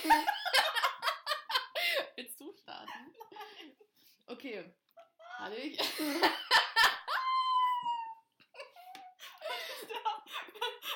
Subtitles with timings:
[2.16, 3.14] Willst du starten?
[4.26, 4.64] Okay.
[5.38, 5.56] Hallo.
[5.56, 5.78] Ich.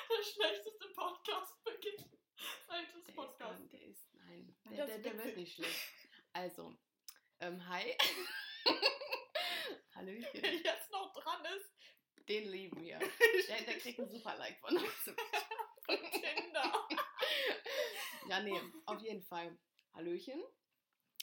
[0.09, 2.04] Der schlechteste Podcast-Beginn
[2.69, 3.60] seit des Der ist, Podcasts.
[3.60, 5.36] ähm, der ist, nein, Nein, der, das der, ist der wird witzig.
[5.36, 5.81] nicht schlecht.
[6.32, 6.74] Also,
[7.41, 7.96] ähm, hi.
[9.95, 10.42] Hallöchen.
[10.42, 11.71] Wer jetzt noch dran ist,
[12.28, 12.99] Den lieben wir.
[12.99, 15.05] Der, der kriegt einen super Like von uns.
[15.85, 16.88] von Tinder.
[18.28, 19.56] Ja, nee, auf jeden Fall.
[20.14, 20.41] Hallöchen.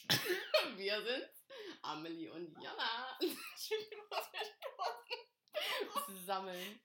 [0.76, 1.30] Wir sind
[1.80, 3.18] Amelie und Jana.
[6.26, 6.78] Sammeln.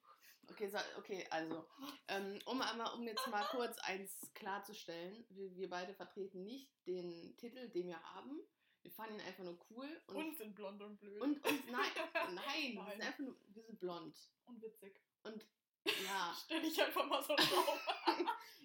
[0.49, 1.67] Okay, so, okay also,
[2.07, 7.35] ähm, um, einmal, um jetzt mal kurz eins klarzustellen, wir, wir beide vertreten nicht den
[7.35, 8.39] Titel, den wir haben.
[8.83, 10.01] Wir fanden ihn einfach nur cool.
[10.07, 11.19] Und, Und sind blond und blöd.
[11.21, 12.91] und, und nein, nein, wir Nein.
[12.91, 14.17] sind einfach nur, wir sind blond.
[14.45, 15.01] Und witzig.
[15.23, 15.45] Und
[16.05, 17.81] ja, Stell dich einfach mal so drauf.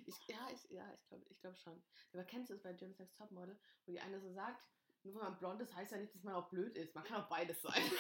[0.06, 0.88] ich, ja, ich, ja,
[1.29, 1.83] ich glaube schon.
[2.13, 4.66] Aber kennst du das bei James Next Topmodel, wo die eine so sagt,
[5.02, 6.95] nur weil man blond ist, heißt ja nicht, dass man auch blöd ist.
[6.95, 7.82] Man kann auch beides sein.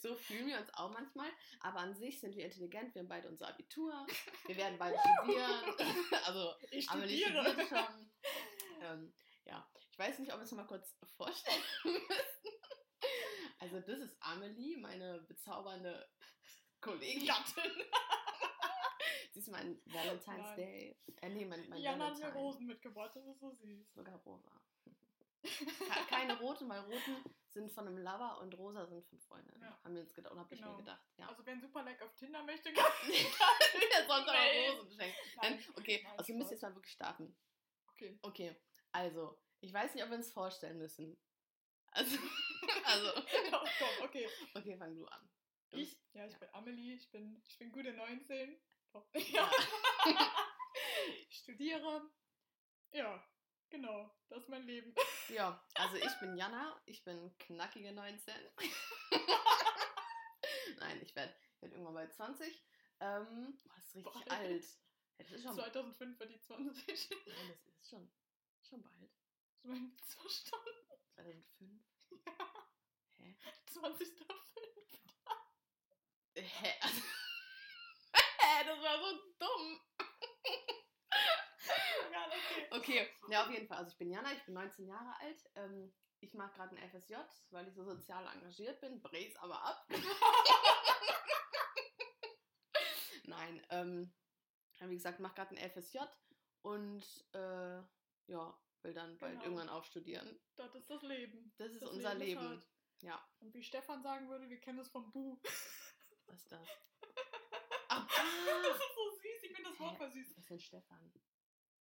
[0.00, 1.30] so fühlen wir uns auch manchmal.
[1.60, 2.94] Aber an sich sind wir intelligent.
[2.94, 4.06] Wir haben beide unser Abitur.
[4.46, 5.74] Wir werden beide studieren.
[6.24, 7.44] also, Ich Amelie studiere.
[7.44, 8.12] studiert schon.
[8.80, 12.08] Ähm, ja, ich weiß nicht, ob wir es mal kurz vorstellen müssen.
[13.58, 16.08] Also, das ist Amelie, meine bezaubernde
[16.80, 17.30] Kollegin.
[19.34, 20.56] Ist mein Valentine's Nein.
[20.56, 20.96] Day.
[21.22, 22.32] Äh, nee, mein, mein Jan hat mir Valentine.
[22.42, 23.94] Rosen mitgebracht, das ist so süß.
[23.94, 24.50] Sogar rosa.
[25.42, 27.16] Ke- Keine roten, weil roten
[27.54, 29.60] sind von einem Lover und rosa sind von Freundinnen.
[29.62, 29.78] Ja.
[29.82, 30.72] Haben wir uns gedacht, oder hab ich Genau.
[30.72, 31.02] mir gedacht.
[31.16, 31.28] Ja.
[31.28, 32.84] Also wer ein super Like auf Tinder möchte, kann.
[33.10, 34.68] Der sonst Nee.
[34.68, 34.96] Rosen.
[34.98, 35.64] Nein, Nein.
[35.76, 37.36] okay, Nein, also wir müssen jetzt mal wirklich starten.
[37.88, 38.18] Okay.
[38.22, 38.56] Okay,
[38.92, 41.16] also, ich weiß nicht, ob wir uns vorstellen müssen.
[41.92, 42.16] Also,
[42.84, 43.12] also
[43.50, 44.28] Doch, komm, okay.
[44.54, 45.28] okay, fang du an.
[45.70, 46.38] Du Ich, ja, ich ja.
[46.38, 48.58] bin Amelie, ich bin, ich bin gute 19.
[48.92, 49.06] Doch.
[49.14, 49.50] Ja.
[51.28, 52.10] ich studiere.
[52.92, 53.26] Ja,
[53.70, 54.94] genau, das ist mein Leben.
[55.28, 58.34] Ja, also ich bin Jana, ich bin knackige 19.
[60.78, 62.62] Nein, ich werde werd irgendwann bei 20.
[63.00, 64.30] Ähm, boah, das ist richtig Bald.
[64.30, 64.64] alt.
[65.18, 67.10] Ja, Das ist schon, 2005 war die 20.
[67.26, 68.12] Nein, das ist schon,
[68.62, 69.10] schon bald.
[69.62, 70.68] Du meinen Witz verstanden?
[71.14, 71.82] 2005?
[73.16, 73.36] Hä?
[73.66, 74.26] 20.05.
[76.34, 76.74] Hä?
[78.42, 78.64] Hä?
[78.66, 79.80] Das war so dumm.
[82.12, 82.66] Ja, okay.
[82.70, 83.78] Okay, ja, auf jeden Fall.
[83.78, 85.42] Also ich bin Jana, ich bin 19 Jahre alt.
[85.54, 87.14] Ähm, ich mache gerade ein FSJ,
[87.50, 89.86] weil ich so sozial engagiert bin, bräse aber ab.
[93.24, 94.12] Nein, ähm,
[94.80, 95.98] wie gesagt, mache gerade ein FSJ
[96.62, 97.04] und
[97.34, 97.78] äh,
[98.26, 99.44] ja, will dann bald Genau.
[99.44, 100.38] irgendwann auch studieren.
[100.56, 101.52] Das ist das Leben.
[101.56, 102.56] Das ist Das unser Leben ist Leben.
[102.56, 102.68] hart.
[103.02, 105.40] Ja, Und wie Stefan sagen würde, wir kennen das vom Bu.
[106.26, 106.68] was ist das?
[107.94, 108.84] Ach, Das ah!
[108.84, 110.30] ist so süß, ich finde das Wort voll süß.
[110.30, 111.12] Was ist denn Stefan?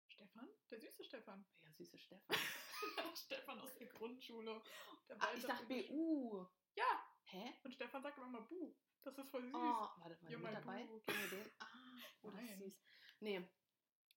[0.08, 0.50] Stefan?
[0.70, 1.46] Der süße Stefan.
[1.64, 2.36] Ja, süße Stefan.
[3.16, 4.62] Stefan aus der Grundschule.
[5.08, 6.46] Der Ah, ich dachte BU.
[6.76, 7.54] Ja, Hä?
[7.64, 8.76] und Stefan sagt immer mal Bu.
[9.04, 9.54] Das ist voll süß.
[9.56, 9.60] Oh,
[10.00, 10.84] warte, war Ja, mit dabei?
[11.06, 11.52] Kennen wir den?
[11.60, 11.66] Ah,
[12.24, 12.82] oh, das ist süß.
[13.22, 13.48] Nee.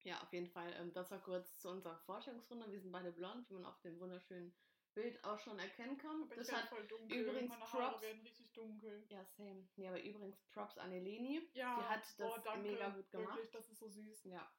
[0.03, 0.73] Ja, auf jeden Fall.
[0.75, 2.71] Ähm, das war kurz zu unserer Vorstellungsrunde.
[2.71, 4.55] Wir sind beide blond, wie man auf dem wunderschönen
[4.95, 6.23] Bild auch schon erkennen kann.
[6.23, 7.19] Aber Das hat, voll dunkel.
[7.21, 8.03] übrigens Meine Haare Props.
[8.03, 9.05] werden richtig dunkel.
[9.09, 9.67] ja, same.
[9.77, 11.49] Nee, aber übrigens Props an Eleni.
[11.55, 12.71] Ja, Die hat das oh, danke.
[12.71, 13.29] mega gut gemacht.
[13.37, 14.25] Wirklich, das ist so süß.
[14.25, 14.51] Ja.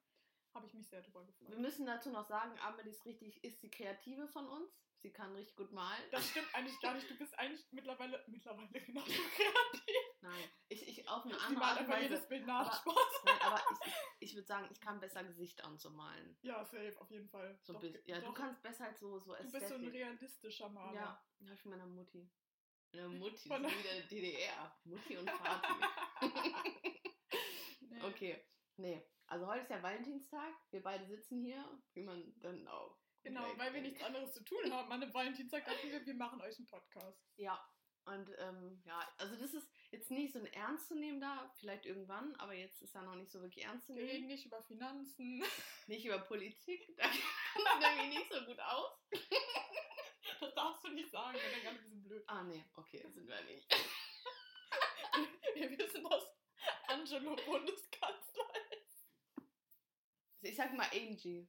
[0.54, 1.50] Habe ich mich sehr drüber gefreut.
[1.50, 4.70] Wir müssen dazu noch sagen, Amelie ist richtig, ist die Kreative von uns.
[5.06, 6.02] Sie kann richtig gut malen.
[6.10, 7.08] Das stimmt eigentlich gar nicht.
[7.08, 9.94] Du bist eigentlich mittlerweile, mittlerweile genauso kreativ.
[10.20, 12.28] Nein, ich, ich auf eine andere Art und einfach jedes Weise.
[12.28, 12.66] Bild nach.
[12.66, 13.22] Aber- Spaß.
[13.24, 13.92] Nein, aber ich, ich,
[14.30, 16.36] ich würde sagen, ich kann besser Gesichter und so malen.
[16.42, 17.56] Ja, safe, auf jeden Fall.
[17.62, 18.02] So Doch, bisschen.
[18.04, 18.34] Ja, du doch.
[18.34, 20.94] kannst besser halt so, so Du bist so ein realistischer Maler.
[20.96, 22.28] Ja, ja, von meiner Mutti.
[22.92, 24.76] Meine Mutti, Von so der- wie der DDR.
[24.82, 25.72] Mutti und Vati.
[27.88, 28.02] Nee.
[28.02, 28.44] okay,
[28.76, 29.06] nee.
[29.28, 30.52] Also heute ist ja Valentinstag.
[30.70, 32.98] Wir beide sitzen hier, wie man dann auch.
[33.26, 33.88] Genau, weil wir denkt.
[33.88, 34.90] nichts anderes zu tun haben.
[34.92, 37.20] An einem Valentinstag dachten wir, wir machen euch einen Podcast.
[37.36, 37.58] Ja,
[38.04, 42.80] und ähm, ja, also das ist jetzt nicht so ein ernstzunehmender, vielleicht irgendwann, aber jetzt
[42.80, 44.26] ist er noch nicht so wirklich ernst zu Wir reden nehmen.
[44.28, 45.42] nicht über Finanzen.
[45.88, 48.92] Nicht über Politik, da man irgendwie nicht so gut aus.
[50.40, 52.24] Das darfst du nicht sagen, denken alle, wir sind blöd.
[52.26, 53.66] Ah, nee, okay, sind wir nicht.
[55.54, 56.24] Wir wissen, dass
[56.88, 59.06] Angelo Bundeskanzler ist.
[60.42, 61.48] Ich sag mal Angie.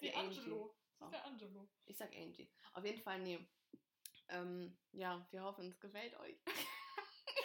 [0.00, 0.38] Die Angie.
[0.38, 0.74] Angelo.
[1.04, 1.68] Ist der Angelo.
[1.86, 2.50] Ich sag Angie.
[2.74, 3.46] Auf jeden Fall, nee.
[4.28, 6.36] Ähm, ja, wir hoffen, es gefällt euch.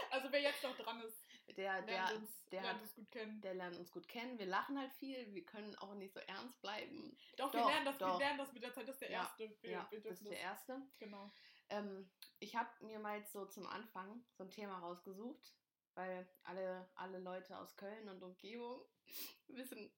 [0.09, 1.21] Also wer jetzt noch dran ist,
[1.57, 3.41] Der, lernt, der, uns, der, lernt uns gut kennen.
[3.41, 4.39] der lernt uns gut kennen.
[4.39, 5.33] Wir lachen halt viel.
[5.33, 7.15] Wir können auch nicht so ernst bleiben.
[7.37, 8.19] Doch, wir, Doch, lernen das, wir doch.
[8.19, 8.87] lernen das mit der Zeit.
[8.87, 9.57] Das ist der Ja, erste.
[9.61, 10.81] Wir, ja, wir das ist der erste.
[10.97, 11.31] Genau.
[11.69, 12.09] Ähm,
[12.39, 15.53] ich habe mir mal jetzt so zum Anfang so ein Thema rausgesucht.
[15.93, 18.81] weil alle, alle Leute aus Köln und Umgebung
[19.47, 19.91] wissen,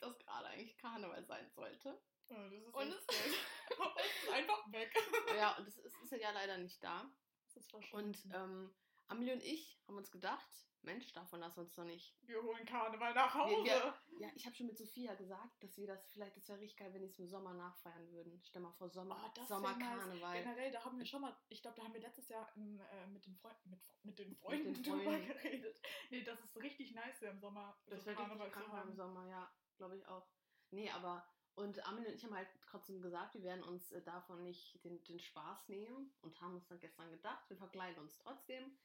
[0.00, 2.00] dass gerade eigentlich Karneval sein sollte.
[2.28, 2.74] Oh, das ist
[3.78, 4.92] Und es ist einfach weg.
[5.36, 7.10] Ja, und es ist, ist ja leider nicht da.
[7.54, 8.74] Das ist Und ähm,
[9.08, 10.48] Amelie und ich haben uns gedacht,
[10.82, 12.14] Mensch, davon lassen wir uns doch nicht.
[12.22, 13.64] wir holen Karneval nach Wir- Hause.
[13.64, 16.78] wir- Ja, ich habe schon mit Sophia gesagt, dass wir das vielleicht, das wäre richtig
[16.78, 18.40] geil, wenn die es im Sommer nachfeiern würden.
[18.44, 19.48] Stell mal vor, Sommer, Oh, das.
[19.48, 20.42] Sommerkarneval.
[20.42, 23.06] Generell, da haben wir schon mal, ich glaube, da haben wir letztes Jahr im, äh,
[23.08, 25.26] mit, den Freunden, mit, mit den Freunden den drüber Freunden.
[25.26, 25.76] geredet.
[26.10, 27.76] Nee, das ist richtig nice im Sommer.
[27.86, 28.94] Das so wäre Karneval Karneval im.
[28.94, 30.26] Sommer, ja, glaube ich auch.
[30.70, 34.42] Nee, aber, und Amelie und ich haben halt trotzdem gesagt, wir werden uns äh, davon
[34.42, 38.78] nicht den, den Spaß nehmen und haben uns dann gestern gedacht, wir verkleiden uns trotzdem.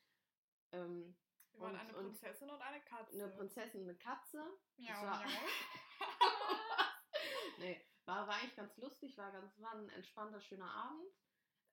[0.71, 1.15] Ähm,
[1.51, 3.13] Wir waren Und- eine und Prinzessin und eine Katze.
[3.13, 4.44] eine Prinzessin, eine Katze.
[4.77, 5.27] Miau, war- miau.
[7.57, 11.12] Nee, war, war eigentlich ganz lustig, war ganz, war ein entspannter, schöner Abend.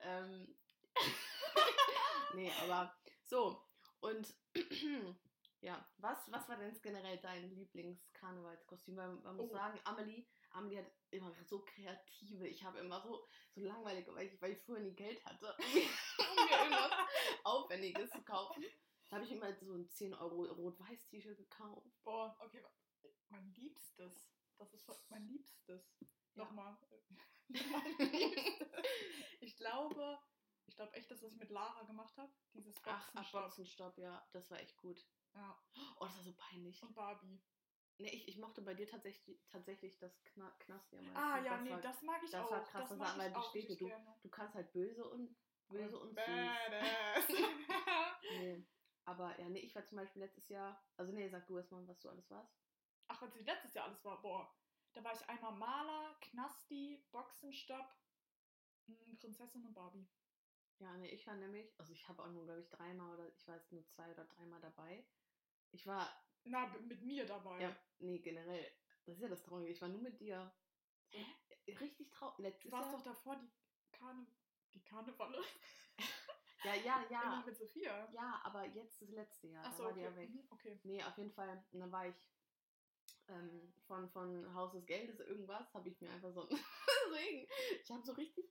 [0.01, 0.59] Ähm,
[2.35, 3.63] nee, aber so.
[4.01, 4.35] Und
[5.61, 8.97] ja, was, was war denn jetzt generell dein Lieblings-Karnevalskostüm?
[8.97, 9.55] Weil man muss Oh.
[9.55, 14.41] sagen, Amelie, Amelie hat immer so kreative, ich habe immer so, so langweilig, weil ich,
[14.41, 16.93] weil ich früher nie Geld hatte, um mir, irgendwas
[17.45, 18.65] Aufwendiges zu kaufen.
[19.09, 21.87] Da habe ich immer so ein 10 Euro Rot-Weiß-T-Shirt gekauft.
[22.05, 22.63] Boah, okay,
[23.29, 24.31] mein Liebstes.
[24.59, 25.97] Das ist mein Liebstes.
[26.35, 26.45] Ja.
[26.45, 26.77] Nochmal.
[29.41, 30.19] Ich glaube,
[30.67, 32.33] ich glaube echt, dass was ich mit Lara gemacht habe.
[32.53, 33.43] Dieses Ach, ach Boxenstopp.
[33.43, 35.05] Boxenstopp, ja, das war echt gut.
[35.35, 35.59] Ja.
[35.97, 36.83] Oh, das war so peinlich.
[36.83, 37.41] Und Barbie.
[37.99, 41.71] Nee, ich, ich mochte bei dir tatsächlich, tatsächlich das Kna Knast ja Ah, ja, nee,
[41.71, 42.51] war, das mag ich das auch.
[42.51, 44.19] war krass, das das war- weil ich die auch Städte, gerne.
[44.23, 45.37] Du kannst halt böse und
[45.69, 46.25] böse und süß.
[46.25, 47.29] Badass.
[48.39, 48.65] Nee.
[49.05, 51.87] Aber ja, nee, ich war zum Beispiel letztes Jahr, also nee, sag du erst mal,
[51.89, 52.53] was du alles warst.
[53.09, 54.55] Ach, was ich letztes Jahr alles war, boah.
[54.93, 57.97] Da war ich einmal Maler, Knasti, Boxenstopp,
[58.87, 60.07] m, Prinzessin und Barbie.
[60.79, 63.49] Ja, nee, ich war nämlich, also ich habe auch nur, glaube ich, dreimal oder ich
[63.49, 65.05] weiß nur zwei oder dreimal dabei.
[65.73, 66.07] Ich war,
[66.45, 67.61] Na, mit mir dabei.
[67.61, 68.71] ja, nee, generell,
[69.05, 70.53] das ist ja das Traurige, ich war nur mit dir.
[71.11, 71.19] So,
[71.81, 72.39] richtig traurig.
[72.39, 72.99] Letztes Du warst Jahr.
[72.99, 73.51] doch davor die
[73.93, 74.27] Karne,
[74.75, 75.43] die Karnevalle.
[76.65, 77.43] ja, ja, Immer ja.
[77.47, 78.11] mit Sophia.
[78.13, 79.65] Ja, aber jetzt das letzte Jahr.
[79.65, 80.11] Achso, da war die okay.
[80.11, 80.31] ja weg.
[80.31, 80.81] mhm, okay.
[80.85, 81.65] Nee, auf jeden Fall.
[81.73, 82.17] Und dann war ich
[83.29, 86.49] ähm, von, von Haus des Geldes irgendwas, habe ich mir einfach so
[87.11, 87.49] Deswegen,
[87.83, 88.45] ich habe so richtig,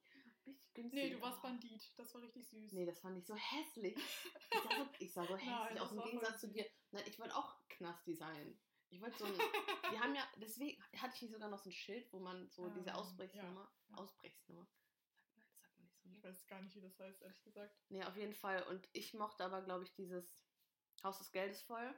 [0.45, 1.03] richtig günstig.
[1.03, 1.41] Nee, du warst.
[1.41, 1.91] Bandit.
[1.97, 2.71] Das war richtig süß.
[2.71, 3.95] Nee, das fand ich so hässlich.
[3.95, 6.65] Ich sah so, ich sah so hässlich Nein, aus im voll Gegensatz zu dir.
[6.91, 8.59] Nein, ich wollte auch Knasti sein.
[8.89, 9.33] Ich wollte so ein.
[9.91, 12.69] Wir haben ja, deswegen hatte ich nicht sogar noch so ein Schild, wo man so
[12.69, 13.71] diese Ähm, Ausbrechnummer.
[13.89, 13.97] ja.
[13.97, 14.67] Ausbrechnummer.
[15.25, 16.09] Sag, nein, das sagt man nicht so.
[16.09, 17.75] Ich weiß gar nicht, wie das heißt, ehrlich gesagt.
[17.89, 18.63] Nee, auf jeden Fall.
[18.63, 20.43] Und ich mochte aber, glaube ich, dieses
[21.03, 21.93] Haus des Geldes voll.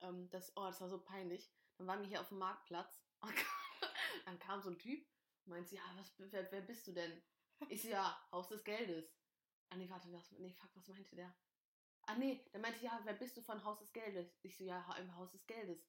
[0.00, 1.50] Ähm, das, oh, das war so peinlich.
[1.76, 3.02] Dann waren wir hier auf dem Marktplatz.
[4.24, 5.06] dann kam so ein Typ
[5.44, 7.22] und meinte, ja, was, wer, wer bist du denn?
[7.68, 9.14] Ich so, ja, Haus des Geldes.
[9.68, 11.34] Ah, nee, warte, was, nee, fuck, was meinte der?
[12.10, 14.36] Ah, nee, der meinte, ja, wer bist du von Haus des Geldes?
[14.42, 15.86] Ich so, ja, im Haus des Geldes.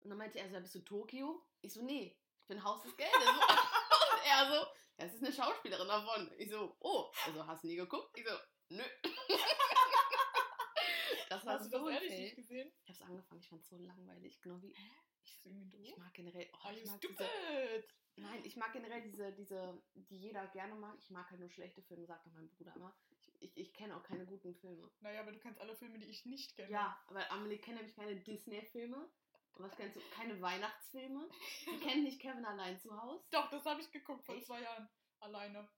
[0.00, 1.46] Und dann meinte er so, ja, bist du Tokio?
[1.60, 3.12] Ich so, nee, ich bin Haus des Geldes.
[3.14, 6.28] und er so, das ist eine Schauspielerin davon.
[6.38, 8.18] Ich so, oh, also hast du nie geguckt?
[8.18, 8.34] Ich so,
[8.70, 8.82] nö.
[11.28, 12.72] das war Hast du das so ehrlich nicht gesehen?
[12.82, 14.42] Ich hab's angefangen, ich fand's so langweilig.
[14.42, 14.74] Genau wie.
[15.22, 15.38] Ich.
[15.82, 16.50] Ich mag generell.
[16.52, 17.28] Oh, Are ich mag diese,
[18.16, 20.98] nein, ich mag generell diese, diese, die jeder gerne mag.
[20.98, 22.92] Ich mag halt nur schlechte Filme, sagt doch mein Bruder immer.
[23.40, 24.90] Ich, ich, kenne auch keine guten Filme.
[25.00, 26.70] Naja, aber du kennst alle Filme, die ich nicht kenne.
[26.70, 28.96] Ja, weil Amelie kennt nämlich keine Disney-Filme.
[28.96, 30.00] Und was kennst du?
[30.14, 31.28] Keine Weihnachtsfilme.
[31.66, 33.24] Die kennt nicht Kevin allein zu Hause.
[33.30, 34.46] Doch, das habe ich geguckt vor Echt?
[34.46, 34.88] zwei Jahren.
[35.20, 35.68] Alleine.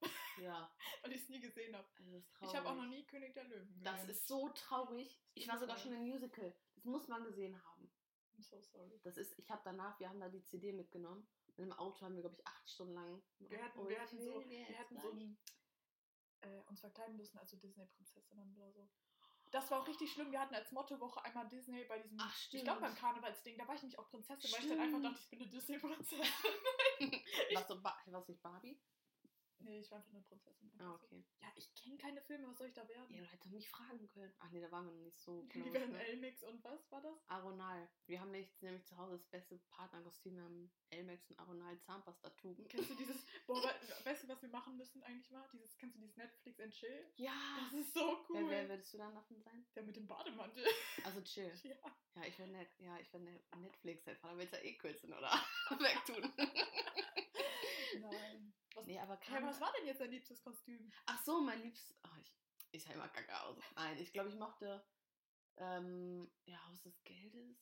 [0.41, 1.87] Ja, Weil ich es nie gesehen habe.
[1.97, 3.83] also das ist Ich habe auch noch nie König der Löwen gesehen.
[3.83, 5.19] Das ist so traurig.
[5.33, 6.55] Ich war sogar schon im Musical.
[6.75, 7.91] Das muss man gesehen haben.
[8.35, 8.99] I'm so sorry.
[9.03, 11.27] Das ist, ich habe danach, wir haben da die CD mitgenommen.
[11.57, 13.21] Und im Auto haben wir, glaube ich, acht Stunden lang.
[13.39, 15.37] Wir hatten, Oh, wir hatten so, wir hatten so gleich.
[16.43, 18.89] Äh, uns verkleiden müssen, also Disney-Prinzessinnen oder so.
[19.51, 20.31] Das war auch richtig schlimm.
[20.31, 22.63] Wir hatten als Mottowoche einmal Disney bei diesem, Ach, ich stimmt.
[22.63, 25.05] glaube beim Karnevalsding, da war ich nämlich auch Prinzessin, weil ich dann einfach Stimmt.
[25.05, 26.21] dachte, ich bin eine Disney-Prinzessin.
[27.53, 28.79] Was so, was nicht Barbie?
[29.63, 30.71] Nee, ich war einfach eine Prinzessin.
[30.79, 31.23] Ah, okay.
[31.41, 33.13] Ja, ich kenne keine Filme, was soll ich da werden?
[33.13, 34.33] Ja, du hättest mich fragen können.
[34.39, 35.73] Ach nee, da waren wir noch nicht so Die close.
[35.73, 36.05] werden Ne?
[36.05, 37.17] Elmix und was war das?
[37.27, 37.87] Aronal.
[38.07, 40.35] Wir haben nämlich, nämlich zu Hause das beste Partnerkostüm.
[40.35, 42.67] Wir haben Elmex und Aronal Zahnpasta-Tuben.
[42.67, 45.47] Kennst du dieses, boah, we weißt du, was wir machen müssen eigentlich mal?
[45.53, 47.11] Dieses, kennst du dieses Netflix and Chill?
[47.15, 47.33] Ja!
[47.71, 48.37] Das ist so cool.
[48.41, 49.65] Wer, wer würdest du dann davon sein?
[49.75, 50.65] Der mit dem Bademantel.
[51.03, 51.51] Also chill.
[51.63, 51.75] ja.
[52.15, 54.73] Ja, ich werde net, ja, ich werd net, Netflix einfach, da willst du ja eh
[54.75, 55.31] kürzen, oder?
[55.79, 56.31] Wegtun.
[58.01, 58.53] Nein.
[58.75, 59.45] Was, nee, aber kann.
[59.45, 60.91] was war denn jetzt dein liebstes Kostüm?
[61.05, 61.95] Ach so, mein liebstes.
[62.05, 62.33] Oh, ich,
[62.71, 63.57] ich sah immer kacke aus.
[63.75, 64.85] Nein, ich glaube, ich mochte.
[65.57, 67.57] Ähm, ja, Haus des Geldes.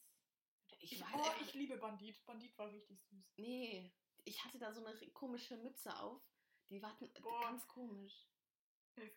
[0.80, 2.26] Ich Ich, weiß oh, ich liebe Bandit.
[2.26, 3.34] Bandit war richtig süß.
[3.38, 6.22] Nee, ich hatte da so eine komische Mütze auf.
[6.70, 7.42] Die war Boah.
[7.42, 8.30] ganz komisch.
[8.96, 9.10] Kann,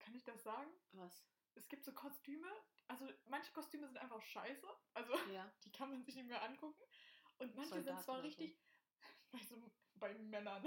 [0.00, 0.70] kann ich das sagen?
[0.92, 1.24] Was?
[1.56, 2.48] es gibt so Kostüme,
[2.88, 5.50] also manche Kostüme sind einfach scheiße, also Ja.
[5.64, 6.82] die kann man sich nicht mehr angucken.
[7.38, 8.28] Und manche sind Soldaten zwar oder so.
[8.28, 8.58] richtig,
[9.32, 10.62] bei, so, bei Männern.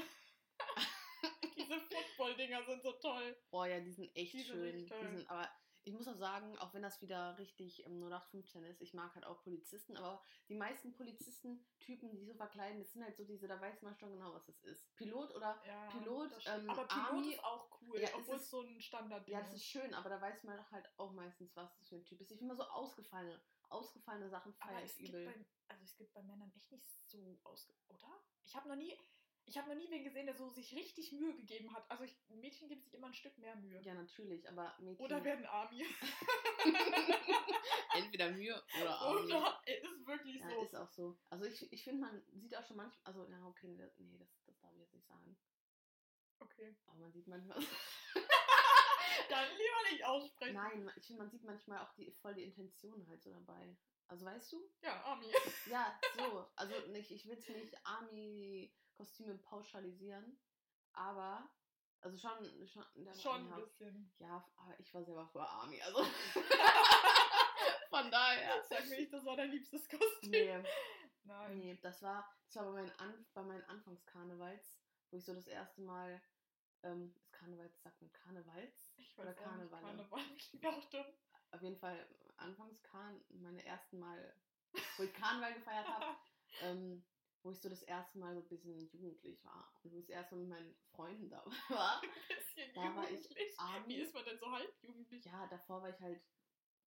[1.56, 3.36] Diese Football-Dinger sind so toll.
[3.52, 4.88] Boah, ja, die sind echt Die sind schön.
[4.88, 5.00] toll.
[5.02, 5.50] Die sind, aber
[5.84, 9.26] ich muss auch sagen, auch wenn das wieder richtig ähm, 0815 ist, ich mag halt
[9.26, 13.60] auch Polizisten, aber die meisten Polizisten-Typen, die so verkleiden, das sind halt so diese, da
[13.60, 14.96] weiß man schon genau, was es ist.
[14.96, 18.50] Pilot oder Ja, Pilot, ähm, aber Pilot Army- ist auch cool, Ja, obwohl ist- es
[18.50, 19.66] so ein Standard Ja, das ist ist.
[19.66, 22.32] schön, aber da weiß man halt auch meistens, was das für ein Typ ist.
[22.32, 25.26] Ich finde immer so ausgefallene, ausgefallene Sachen ich übel.
[25.26, 27.74] bei, also es gibt bei Männern echt nicht so ausge...
[27.90, 28.22] Oder?
[28.44, 28.96] Ich habe noch nie...
[29.50, 31.89] Ich habe noch nie wen gesehen, der so sich richtig Mühe gegeben hat.
[31.89, 33.82] Also ich, Mädchen geben sich immer ein Stück mehr Mühe.
[33.82, 35.03] Ja, natürlich, aber Mädchen.
[35.03, 35.84] Oder werden Army.
[37.96, 39.34] entweder Mühe oder Army.
[39.34, 40.62] Oder ist wirklich Ja, so.
[40.62, 41.20] ist auch so.
[41.32, 44.20] Also ich, ich finde, man sieht auch schon manchmal, also ja, okay, nee, das, nee,
[44.20, 45.36] das, das darf ich jetzt nicht sagen.
[46.38, 46.75] Okay.
[46.86, 47.58] Aber man sieht manchmal,
[49.29, 50.53] Dann lieber nicht aussprechen.
[50.53, 53.75] nein, ich finde, man sieht manchmal auch die, voll die Intention halt so dabei.
[54.08, 54.70] Also weißt du?
[54.82, 55.32] Ja, Army.
[55.68, 56.48] Ja, so.
[56.56, 57.75] Also nicht, ich will es nicht
[59.00, 60.38] Army-Kostüme pauschalisieren,
[60.94, 61.50] aber,
[62.01, 62.84] also schon, schon,
[63.15, 64.12] Schon ja, ein bisschen.
[64.20, 66.03] ja, aber ich war selber vorher Army, also
[67.89, 68.62] von daher.
[68.70, 70.32] Sag mir nicht, das war dein liebstes Kostüm.
[70.32, 70.63] Nee,
[71.24, 71.58] Nein.
[71.58, 74.77] nee, das war, das war bei meinen, An bei meinen Anfangskarnevals,
[75.12, 76.22] wo ich so das erste Mal,
[76.84, 78.91] ähm, ist Karnevals, sagt man Karnevals?
[78.98, 79.86] Ich Oder weiß Karnevalle.
[79.86, 81.06] Karneval klingt auch dumm.
[81.51, 84.36] Auf jeden Fall Anfangskarn, meine ersten Mal,
[84.98, 86.06] wo ich Karneval gefeiert habe,
[86.62, 87.03] ähm,
[87.43, 90.15] wo ich so das erste Mal so ein bisschen jugendlich war und wo ich das
[90.15, 92.01] erste Mal mit meinen Freunden da war.
[92.01, 93.60] Ein bisschen Da war ich jugendlich.
[93.60, 93.88] Army.
[93.88, 95.25] Wie ist man denn so halbjugendlich?
[95.25, 96.22] Ja, davor war ich halt,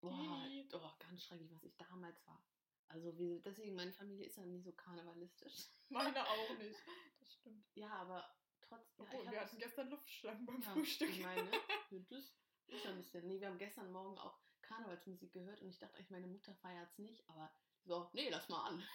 [0.00, 2.44] boah, oh, ganz schrecklich, was ich damals war.
[2.88, 5.68] Also wie, deswegen, meine Familie ist ja nicht so karnevalistisch.
[5.88, 6.78] Meine auch nicht.
[7.18, 7.64] Das stimmt.
[7.74, 8.28] Ja, aber
[8.60, 9.06] trotzdem.
[9.06, 11.08] Obwohl, ja, wir hatten gestern Luftschlangen beim ja, Frühstück.
[11.08, 11.50] Ich meine,
[11.90, 12.32] ja, das
[12.66, 13.26] ist ein bisschen.
[13.26, 16.90] Nee, wir haben gestern Morgen auch Karnevalsmusik gehört und ich dachte eigentlich, meine Mutter feiert
[16.90, 17.50] es nicht, aber
[17.84, 18.86] so, nee, lass mal an.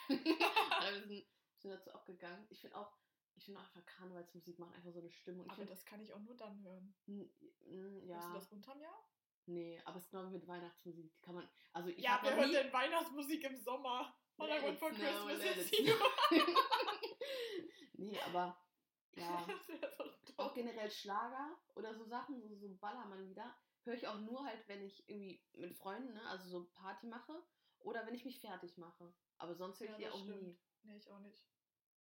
[1.62, 2.46] Sind dazu auch gegangen.
[2.50, 2.96] Ich finde auch,
[3.36, 5.46] ich finde auch einfach Karnevalsmusik macht einfach so eine Stimmung.
[5.46, 6.94] Ich Aber finde, das kann ich auch nur dann hören.
[7.08, 7.30] n-
[7.66, 8.98] Hörst du ja, das unterm Jahr?
[9.46, 11.14] nee, aber es ist genau wie mit Weihnachtsmusik.
[11.14, 14.14] Die kann man, also ich ja, wer hört denn Weihnachtsmusik im Sommer?
[14.40, 15.72] It for snow, Christmas is
[17.94, 18.56] nee, aber
[19.16, 19.46] ja,
[20.38, 24.84] auch generell Schlager oder so Sachen, so, so Ballermann-Lieder, höre ich auch nur halt, wenn
[24.84, 27.42] ich irgendwie mit Freunden, ne, also so Party mache
[27.80, 29.12] oder wenn ich mich fertig mache.
[29.38, 30.60] Aber sonst höre ich Ja, die auch nie.
[30.88, 31.46] Nee, ich auch nicht.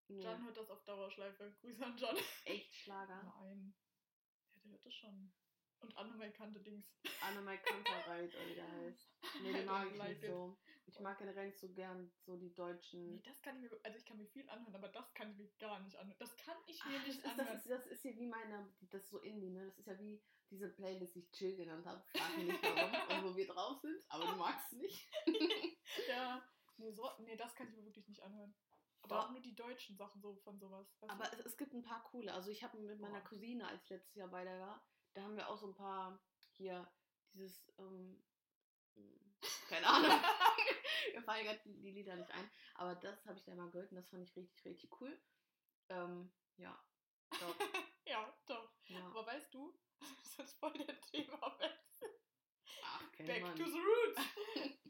[0.08, 1.54] Nee, John hört das auf Dauerschleife.
[1.62, 2.18] Grüße an John.
[2.46, 3.22] echt Schlager.
[3.40, 3.76] Nein.
[4.54, 5.34] Ja, der hört das schon.
[5.80, 6.88] Und Anne kannte Dings.
[7.22, 9.12] Annemai Kantereit, oder wie der heißt.
[9.44, 10.30] Nee, die mag ich like nicht it.
[10.30, 10.58] so.
[10.88, 13.16] Ich mag generell nicht so gern so die deutschen.
[13.16, 15.38] Nee, das kann ich mir, also ich kann mir viel anhören, aber das kann ich
[15.38, 16.18] mir gar nicht anhören.
[16.18, 17.58] Das kann ich mir Ach, das, nicht das, anhören.
[17.58, 19.66] ist, das ist hier wie meine, das ist so Indie, ne?
[19.66, 22.04] Das ist ja wie diese Playlist, die ich chill genannt habe.
[22.16, 22.92] Frag mich nicht warum
[23.26, 25.12] und wo wir drauf sind, aber du magst es nicht.
[26.08, 26.42] Ja,
[26.78, 28.56] nee, so, nee, das kann ich mir wirklich nicht anhören.
[29.08, 29.26] Aber Doch.
[29.26, 30.86] auch nur die deutschen Sachen so von sowas.
[31.08, 32.34] Aber es, es gibt ein paar coole.
[32.34, 33.30] Also ich habe mit meiner Boah.
[33.30, 36.22] Cousine, als ich letztes Jahr bei der war, da haben wir auch so ein paar
[36.52, 36.92] hier
[37.32, 38.22] dieses, ähm,
[38.96, 39.34] hm,
[39.70, 40.12] keine Ahnung,
[41.14, 42.52] mir fallen gerade die, die Lieder nicht ein.
[42.76, 45.18] Aber das habe ich da mal gehört und das fand ich richtig, richtig cool.
[45.90, 46.78] Ähm, ja.
[47.40, 47.56] Doch,
[48.06, 48.74] ja, doch.
[48.88, 49.06] ja.
[49.06, 51.58] Aber weißt du, das ist voll der Thema.
[52.84, 53.56] Ach, Back man.
[53.56, 54.22] to the roots.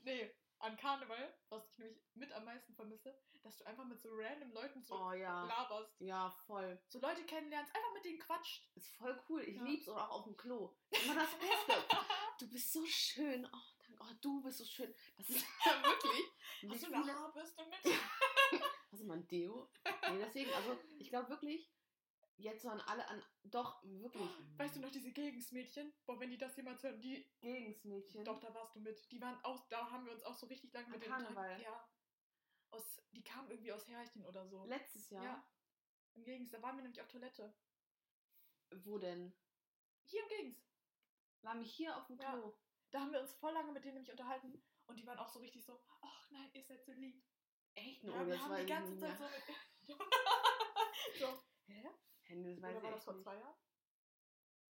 [0.03, 4.09] nee, an Karneval, was ich nämlich mit am meisten vermisse, dass du einfach mit so
[4.11, 5.45] random Leuten so Oh ja.
[5.45, 5.99] laberst.
[5.99, 6.79] Ja, voll.
[6.87, 8.67] So Leute kennenlernst, einfach mit denen quatscht.
[8.75, 9.41] Ist voll cool.
[9.43, 9.63] Ich Ja.
[9.63, 10.75] lieb's oder auch auf dem Klo.
[11.03, 11.73] Immer das Beste.
[12.39, 13.47] Du bist so schön.
[13.51, 14.03] Oh, danke.
[14.03, 14.93] Oh, du bist so schön.
[15.17, 16.25] Das ist ja wirklich.
[16.69, 17.99] Hast du eine Haarbürste mit?
[18.91, 19.71] Hast du mal ein Deo?
[20.11, 21.67] Nee, deswegen, also ich glaube wirklich,
[22.37, 24.29] jetzt so an alle, an, doch, wirklich.
[24.57, 25.93] Weißt du noch diese Gegensmädchen?
[26.05, 27.25] Boah, wenn die das jemals hören, die.
[27.39, 28.23] Gegensmädchen.
[28.23, 29.11] Doch, da warst du mit.
[29.11, 31.61] Die waren auch, da haben wir uns auch so richtig lange mit Karneval?
[31.61, 31.89] Ja.
[32.71, 34.65] Aus, die kamen irgendwie aus Herrchen oder so.
[34.65, 35.23] Letztes Jahr.
[35.23, 35.47] Ja.
[36.15, 37.53] Im Gegens, da waren wir nämlich auf Toilette.
[38.83, 39.33] Wo denn?
[40.05, 40.67] Hier im Gegens.
[41.41, 42.31] Waren wir hier auf dem Ja.
[42.31, 42.57] Klo?
[42.91, 44.61] Da haben wir uns voll lange mit denen nämlich unterhalten.
[44.87, 47.21] Und die waren auch so richtig so, ach nein, ihr seid so lieb.
[47.75, 48.03] Echt?
[48.03, 49.89] Ja, oh, wir haben die ganze Zeit so mit.
[51.19, 51.89] so, hä?
[52.27, 53.23] Hä, nee, das weiß Oder war das vor nicht.
[53.23, 53.55] zwei Jahren?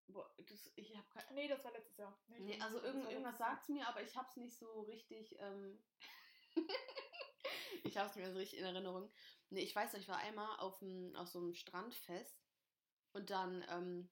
[0.09, 2.19] Boah, das, ich hab kein, Nee, das war letztes Jahr.
[2.29, 3.51] Nee, glaub, also irgend, irgendwas Jahr.
[3.51, 5.37] sagt's mir, aber ich hab's nicht so richtig.
[5.39, 5.83] Ähm
[7.85, 9.11] ich hab's nicht mehr so richtig in Erinnerung.
[9.51, 12.43] Nee, ich weiß noch, ich war einmal auf, einem, auf so einem Strandfest
[13.13, 14.11] und dann ähm,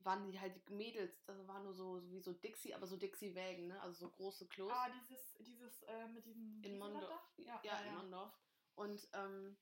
[0.00, 3.68] waren die halt Mädels, das war nur so, so wie so Dixie, aber so Dixie-Wägen,
[3.68, 3.80] ne?
[3.82, 4.72] Also so große Klos.
[4.72, 6.62] Ah, dieses, dieses äh, mit diesem.
[6.62, 7.08] in Mondorf.
[7.36, 7.42] da?
[7.42, 7.92] Ja, ja, in ja.
[7.92, 8.32] Mondorf.
[8.74, 9.56] Und ähm,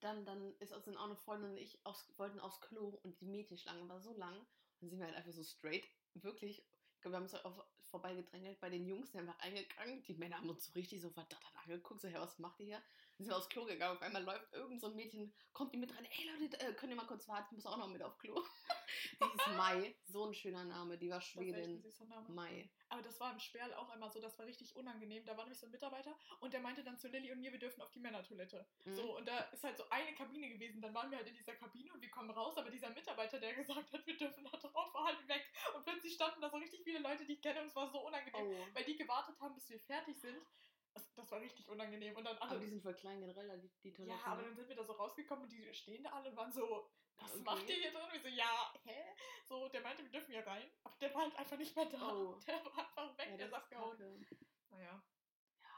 [0.00, 3.26] dann, dann ist sind auch eine Freundin und ich aufs, wollten aufs Klo und die
[3.26, 4.36] Mädchenschlange war so lang.
[4.36, 4.46] Und
[4.80, 6.64] dann sind wir halt einfach so straight, wirklich,
[7.02, 10.02] Wir haben uns auf, vorbeigedrängelt bei den Jungs, die sind einfach eingegangen.
[10.04, 12.00] Die Männer haben uns so richtig so verdattert angeguckt.
[12.00, 12.82] So, hey, was macht ihr hier?
[13.16, 13.96] Dann sind wir aufs Klo gegangen.
[13.96, 16.04] Auf einmal läuft irgend so ein Mädchen, kommt die mit rein.
[16.04, 17.46] Ey Leute, äh, könnt ihr mal kurz warten?
[17.50, 18.42] Ich muss auch noch mit auf Klo.
[19.20, 19.94] die ist Mai.
[20.06, 20.96] So ein schöner Name.
[20.98, 21.80] Die war Das Schwedin.
[21.82, 22.28] süßer Name.
[22.30, 22.70] Mai.
[22.88, 25.24] Aber das war im Sperl auch einmal so, das war richtig unangenehm.
[25.24, 27.58] Da war nämlich so ein Mitarbeiter und der meinte dann zu Lilly und mir, wir
[27.58, 28.66] dürfen auf die Männertoilette.
[28.84, 28.94] Mhm.
[28.96, 30.80] So, und da ist halt so eine Kabine gewesen.
[30.82, 33.54] Dann waren wir halt in dieser Kabine und wir kommen raus, aber dieser Mitarbeiter, der
[33.64, 35.46] gesagt hat, wir dürfen da drauf, war halt weg.
[35.74, 38.00] Und plötzlich standen da so richtig viele Leute, die ich kenne und es war so
[38.06, 38.66] unangenehm, Oh.
[38.74, 40.38] weil die gewartet haben, bis wir fertig sind.
[41.00, 42.14] Das, das war richtig unangenehm.
[42.16, 42.50] Und dann alle.
[42.52, 44.24] Aber die sind voll klein generell, die, die ja, Toiletten.
[44.24, 44.48] aber ne?
[44.48, 47.32] dann sind wir da so rausgekommen und die stehen da alle und waren so, was
[47.32, 47.42] Okay.
[47.44, 48.02] macht ihr hier drin?
[48.02, 49.14] Und wir so, ja, hä?
[49.44, 50.70] So, der meinte, wir dürfen hier rein.
[50.84, 52.12] Aber der war halt einfach nicht mehr da.
[52.14, 52.38] Oh.
[52.46, 53.98] Der war einfach weg, ja, der abgehauen.
[53.98, 54.38] kacke.
[54.70, 55.02] Naja.
[55.62, 55.68] Ja,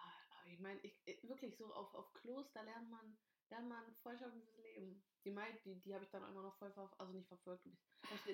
[0.41, 3.19] aber ich meine, ich, ich, wirklich so auf, auf Klos, da lernt man,
[3.51, 5.05] lernt man freundschaftliches Leben.
[5.25, 7.65] Die Mai, die, die habe ich dann immer noch voll ver also nicht verfolgt.
[7.67, 7.79] ich-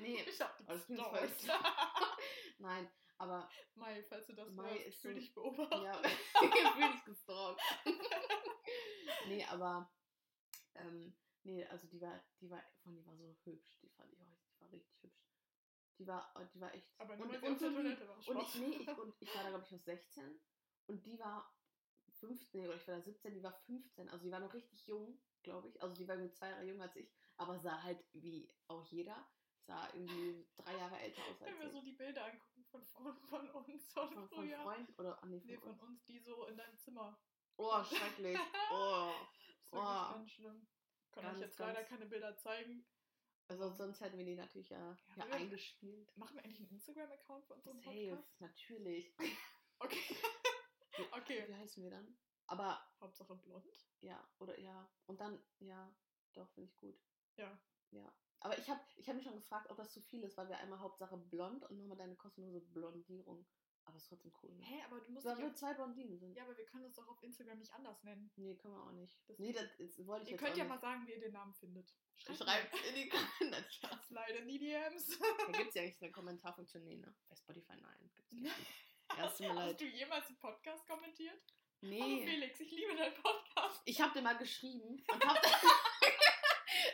[0.01, 1.45] Nee, Ich hab die gestalkt.
[2.59, 5.83] nein, aber Mai, falls du das Mai hörst, fühl so- dich beobachtet.
[5.83, 7.61] ja, ich bin nicht gestalkt.
[9.29, 9.91] nee, aber
[10.75, 14.21] ähm, nee, also die war, die war, von die war so hübsch, die fand ich
[14.23, 15.25] auch, die war richtig hübsch.
[15.99, 16.89] Die war, äh, die war echt.
[16.99, 17.71] Aber nur und, der so.
[17.71, 18.17] Toilette war.
[18.29, 20.41] Und ich, nee, ich, und ich war da, glaube ich, noch 16
[20.87, 21.53] und die war
[22.21, 24.09] 15, oder ich war da 17, die war 15.
[24.09, 25.81] Also die war noch richtig jung, glaube ich.
[25.83, 29.29] Also die war irgendwie zwei Jahre jünger als ich, aber sah halt wie auch jeder,
[29.67, 31.73] sah irgendwie drei Jahre älter aus Wenn als wir ich.
[31.73, 34.59] so die Bilder angucken von, von, von uns von, Von, von früher.
[34.63, 35.83] Freunden oder ah, nee, von, nee, von uns.
[35.83, 37.19] uns, die so in deinem Zimmer.
[37.57, 38.39] Oh, schrecklich.
[38.73, 39.13] Oh.
[39.71, 40.13] Das ist Oh.
[40.15, 40.67] ganz schlimm.
[41.13, 42.87] Kann Ganz, euch jetzt leider keine Bilder zeigen.
[43.49, 44.79] Also sonst hätten wir die natürlich ja,
[45.17, 46.15] Ja, ja eingespielt.
[46.17, 48.41] Machen wir eigentlich einen Instagram-Account für unseren Safe, Podcast?
[48.41, 49.15] natürlich.
[49.81, 50.17] Okay.
[51.13, 51.45] okay.
[51.49, 52.19] Wie heißen wir dann?
[52.49, 53.65] Aber Hauptsache blond.
[54.01, 54.91] ja, oder ja.
[55.07, 55.95] Und dann, ja,
[56.33, 56.99] doch, finde ich gut.
[57.37, 57.57] Ja.
[57.93, 58.13] Ja.
[58.41, 60.59] Aber ich habe ich hab mich schon gefragt, ob das zu viel ist, weil wir
[60.59, 63.47] einmal Hauptsache blond und nochmal deine kostenlose Blondierung.
[63.85, 64.53] Aber ist trotzdem cool.
[64.55, 64.65] Ne?
[64.65, 66.37] Hä, aber du musst Weil wir zwei Blondinen sind.
[66.37, 68.31] Ja, aber wir können das doch auf Instagram nicht anders nennen.
[68.37, 69.19] Nee, können wir auch nicht.
[69.27, 70.69] Das- nee, das, das wollte ich Ihr jetzt könnt ja nicht.
[70.75, 71.91] mal sagen, wie ihr den Namen findet.
[72.17, 73.65] Schreibt in die Kommentare.
[74.07, 75.19] Slide in die DMs.
[75.19, 76.85] Da gibt es ja eigentlich eine Kommentarfunktion.
[76.85, 77.15] Nee, ne?
[77.29, 78.11] Bei Spotify nein.
[78.15, 78.55] Gibt's nicht.
[79.17, 79.57] Es leid.
[79.57, 81.33] Hast du jemals einen Podcast kommentiert?
[81.81, 82.27] Hallo Nee.
[82.27, 83.81] Felix, ich liebe deinen Podcast.
[83.87, 85.43] Ich habe dir mal geschrieben und hab,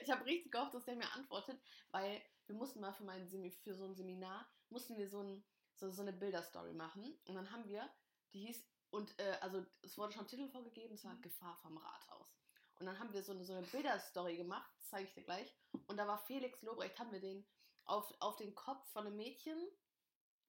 [0.05, 3.51] ich habe richtig gehofft, dass der mir antwortet, weil wir mussten mal für, mein Semi
[3.51, 7.51] für so ein Seminar, mussten wir so, ein, so, so eine Bilderstory machen und dann
[7.51, 7.89] haben wir,
[8.33, 11.23] die hieß, und äh, also es wurde schon Titel vorgegeben, es war Mhm.
[11.23, 12.39] Gefahr vom Rathaus.
[12.77, 15.55] Und dann haben wir so eine, so eine Bilderstory gemacht, das zeige ich dir gleich.
[15.87, 17.47] Und da war Felix Lobrecht, haben wir den
[17.85, 19.59] auf, auf den Kopf von einem Mädchen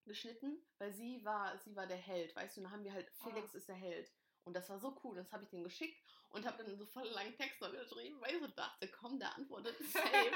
[0.06, 3.10] geschnitten, weil sie war, sie war der Held, weißt du, und dann haben wir halt,
[3.24, 4.12] Felix ist der Held.
[4.46, 7.08] Und das war so cool, das habe ich dem geschickt und habe dann so voll
[7.10, 10.32] langen Text noch geschrieben, weil ich so dachte, komm, der antwortet safe.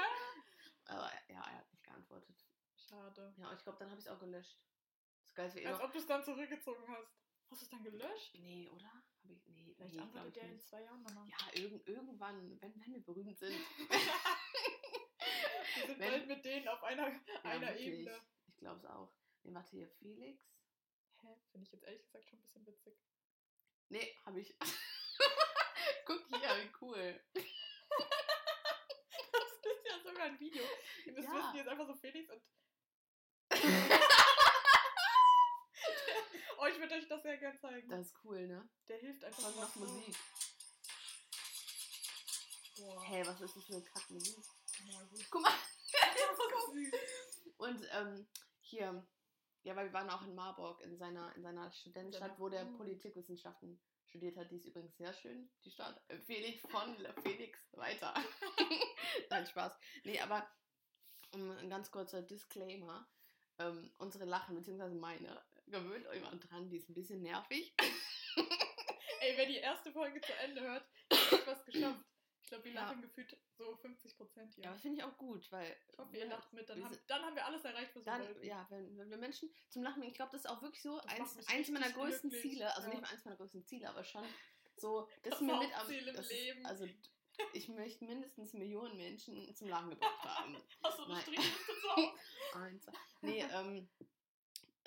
[0.86, 2.36] Aber ja, er hat nicht geantwortet.
[2.76, 3.32] Schade.
[3.38, 4.58] Ja, ich glaube, dann habe ich es auch gelöscht.
[5.22, 5.84] Das Geilste eh Als noch.
[5.84, 7.08] ob du es dann zurückgezogen hast.
[7.50, 8.34] Hast du es dann gelöscht?
[8.34, 8.86] Nee, oder?
[9.22, 9.46] Habe ich.
[9.46, 11.28] Nee, Vielleicht nee, antwortet der in zwei Jahren nochmal.
[11.28, 13.54] Ja, irgend, irgendwann, wenn, wenn wir berühmt sind.
[15.76, 17.86] Wir sind wenn- bald mit denen auf einer, Ja, einer wirklich.
[17.86, 18.20] Ebene.
[18.48, 19.12] Ich glaube es auch.
[19.42, 20.42] Nee, warte hier, Felix.
[21.22, 21.28] Hä?
[21.52, 22.98] Finde ich jetzt ehrlich gesagt schon ein bisschen witzig.
[23.90, 24.56] Nee, habe ich.
[26.06, 27.20] Guck hier, wie cool.
[29.32, 30.64] Das ist ja sogar ein Video.
[31.04, 31.34] Ihr müsst Ja.
[31.34, 32.42] wissen, ist einfach so Felix und.
[36.58, 37.88] oh, ich würde euch das sehr gern zeigen.
[37.88, 38.68] Das ist cool, ne?
[38.88, 39.74] Der hilft einfach mal noch.
[39.76, 40.16] Musik.
[42.78, 43.04] Boah.
[43.04, 44.36] Hey, was ist das für eine Kackmusik?
[45.30, 45.52] Guck mal.
[47.58, 48.26] Und ähm,
[48.60, 49.06] hier,
[49.62, 52.76] ja, weil wir waren auch in Marburg, in seiner, in seiner Studentenstadt, wo der Mhm.
[52.76, 54.50] Politikwissenschaften studiert hat.
[54.50, 56.02] Die ist übrigens sehr schön, die Stadt.
[56.08, 58.14] Empfehle ich von Felix weiter.
[59.30, 59.78] Nein, Spaß.
[60.04, 60.48] Nee, aber
[61.34, 63.08] um, ein ganz kurzer Disclaimer.
[63.58, 67.74] Ähm, unsere Lachen, beziehungsweise meine, gewöhnt euch mal dran, die ist ein bisschen nervig.
[69.20, 72.02] Ey, wer die erste Folge zu Ende hört, hat was geschafft.
[72.50, 72.80] Ich glaube, wir Ja.
[72.86, 74.64] lachen gefühlt so 50 Prozent hier.
[74.64, 75.76] Ja, aber finde ich auch gut, weil.
[75.88, 76.68] ich hoffe, ihr lacht mit.
[76.68, 78.44] Dann wir haben, dann haben wir alles erreicht, was wir Dann, wollten.
[78.44, 80.98] ja, wenn, wenn wir Menschen zum Lachen bringen, ich glaube, das ist auch wirklich so
[81.02, 82.74] eins, eins meiner größten glücklich, Ziele.
[82.74, 82.94] Also ja.
[82.94, 84.24] nicht mal eins meiner größten Ziele, aber schon
[84.78, 85.78] so, das, Das ist mir mit am.
[85.78, 86.66] Hauptziel im das Leben.
[86.66, 86.88] Also,
[87.52, 90.56] ich möchte mindestens Millionen Menschen zum Lachen gebracht haben.
[90.82, 91.20] Hast du eine.
[91.20, 92.18] Strichliste zu Hause?
[92.54, 92.92] Eins, zwei.
[93.22, 93.88] Nee, ähm.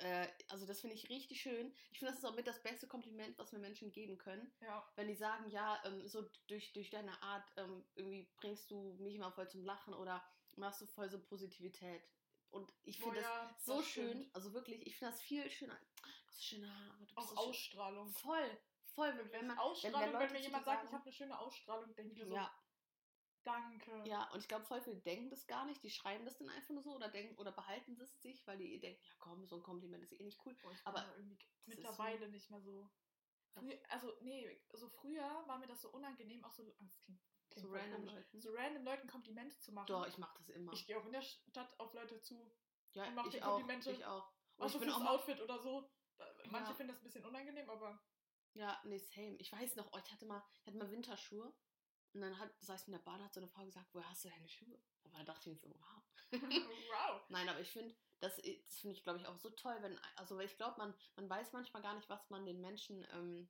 [0.04, 1.74] Äh, also das finde ich richtig schön.
[1.90, 4.52] Ich finde, das ist auch mit das beste Kompliment, was mir Menschen geben können.
[4.60, 4.86] Ja.
[4.96, 9.14] Wenn die sagen, ja, ähm, so durch, durch deine Art ähm, irgendwie bringst du mich
[9.14, 10.22] immer voll zum Lachen oder
[10.56, 12.02] machst du voll so Positivität.
[12.50, 14.34] Und ich Oh finde das ja, so das schön, stimmt.
[14.36, 15.76] also wirklich, ich finde das viel schöner.
[16.02, 17.38] Du hast schöne Haare, du bist Auch so schön.
[17.48, 18.12] Ausstrahlung.
[18.12, 18.58] Voll,
[18.94, 19.16] voll.
[19.16, 21.38] Wenn, Wenn man, Ausstrahlung, wenn, Leute mir jemand dir sagt, ich sagen- habe eine schöne
[21.38, 22.54] Ausstrahlung, denke ich mir so, ja,
[23.54, 24.02] Danke.
[24.08, 25.82] Ja, und ich glaube, voll viele denken das gar nicht.
[25.82, 28.80] Die schreiben das dann einfach nur so oder denken oder behalten es sich, weil die
[28.80, 30.56] denken, ja komm, so ein Kompliment ist eh nicht cool.
[30.72, 32.90] Ich Aber irgendwie mittlerweile nicht mehr so.
[33.52, 36.74] Früher, also, nee, so früher war mir das so unangenehm, auch so.
[36.80, 38.40] ah, Das klingt, klingt So random Leuten.
[38.40, 39.86] So random Leuten Komplimente zu machen.
[39.86, 40.72] Doch, ich mache das immer.
[40.72, 42.50] Ich gehe auch in der Stadt auf Leute zu.
[42.94, 43.54] ja, und mach ich dir auch.
[43.56, 43.92] Komplimente.
[43.92, 44.32] Ich auch.
[44.56, 45.88] Und Auch ich so bin auch Outfit oder so.
[46.50, 46.74] Manche Ja.
[46.74, 48.02] finden das ein bisschen unangenehm, aber.
[48.54, 49.36] Ja, nee, same.
[49.36, 51.52] Ich weiß noch, oh, ich hatte mal, ich hatte mal Winterschuhe.
[52.14, 54.24] Und dann hat, saß ich in der Bahn, hat so eine Frau gesagt, woher hast
[54.24, 54.78] du deine Schuhe?
[55.12, 56.02] Da dachte ich mir so, wow.
[56.88, 57.20] wow.
[57.28, 60.36] Nein, aber ich finde, das, das finde ich, glaube ich, auch so toll, wenn, also
[60.36, 63.48] weil ich glaube, man, man weiß manchmal gar nicht, was man den Menschen, ähm,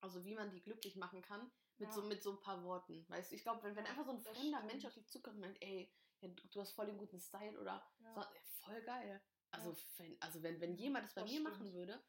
[0.00, 1.94] also wie man die glücklich machen kann, mit, Ja.
[1.94, 3.04] so, mit so ein paar Worten.
[3.08, 4.72] Weißt du, ich glaube, wenn, wenn einfach so ein das fremder stimmt.
[4.72, 7.84] Mensch auf dich zukommt und meint, ey, ja, du, hast voll den guten Style oder
[7.98, 8.14] Ja.
[8.14, 8.22] so,
[8.64, 9.20] voll geil.
[9.50, 11.50] Also, wenn, also wenn, wenn jemand das bei das mir stimmt.
[11.50, 12.00] machen würde,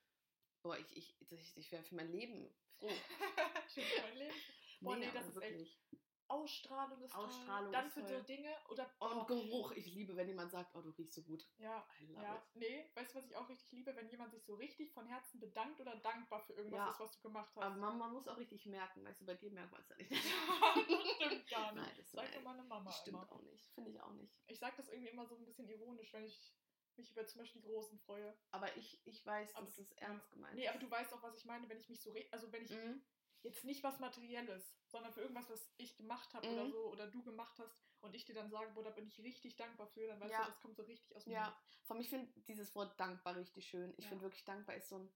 [0.61, 2.89] boah, ich, ich, ich, ich wäre für mein Leben froh.
[3.73, 4.35] Für mein Leben.
[4.81, 5.79] Boah, nee, Mega, das ist echt- wirklich.
[6.27, 7.71] Ausstrahlung ist Ausstrahlung toll.
[7.73, 8.17] Dann ist für toll.
[8.19, 8.89] so Dinge oder.
[8.99, 11.45] Und oh, Geruch, ich liebe, wenn jemand sagt, oh, du riechst so gut.
[11.57, 12.35] Ja, ja.
[12.35, 12.41] it.
[12.55, 13.93] Nee, weißt du, was ich auch richtig liebe?
[13.97, 16.89] Wenn jemand sich so richtig von Herzen bedankt oder dankbar für irgendwas Ja.
[16.91, 17.63] ist, was du gemacht hast.
[17.63, 19.97] Aber man, man muss auch richtig merken, weißt du, bei dir merkt man es ja
[19.97, 20.11] nicht.
[20.11, 21.83] das stimmt gar nicht.
[21.83, 23.31] Nein, das, Sagt nein, meine Mama das stimmt immer.
[23.31, 23.67] auch nicht.
[23.73, 24.33] Finde ich auch nicht.
[24.47, 26.53] Ich sag das irgendwie immer so ein bisschen ironisch, wenn ich
[26.95, 28.33] mich über zum Beispiel die Großen freue.
[28.51, 30.69] Aber ich, ich weiß, Aber dass es ernst gemeint Nee, ist.
[30.69, 33.03] aber du weißt auch, was ich meine, wenn ich mich so, also wenn ich Mhm.
[33.43, 36.53] Jetzt nicht was Materielles, sondern für irgendwas, was ich gemacht habe Mhm.
[36.53, 39.19] oder so, oder du gemacht hast und ich dir dann sage, boah, da bin ich
[39.19, 40.41] richtig dankbar für, dann weißt Ja.
[40.45, 41.55] du, das kommt so richtig aus dem Ja, Mund.
[41.83, 43.93] von mir finde dieses Wort dankbar richtig schön.
[43.97, 44.09] Ich Ja.
[44.09, 45.09] finde wirklich dankbar ist so ein.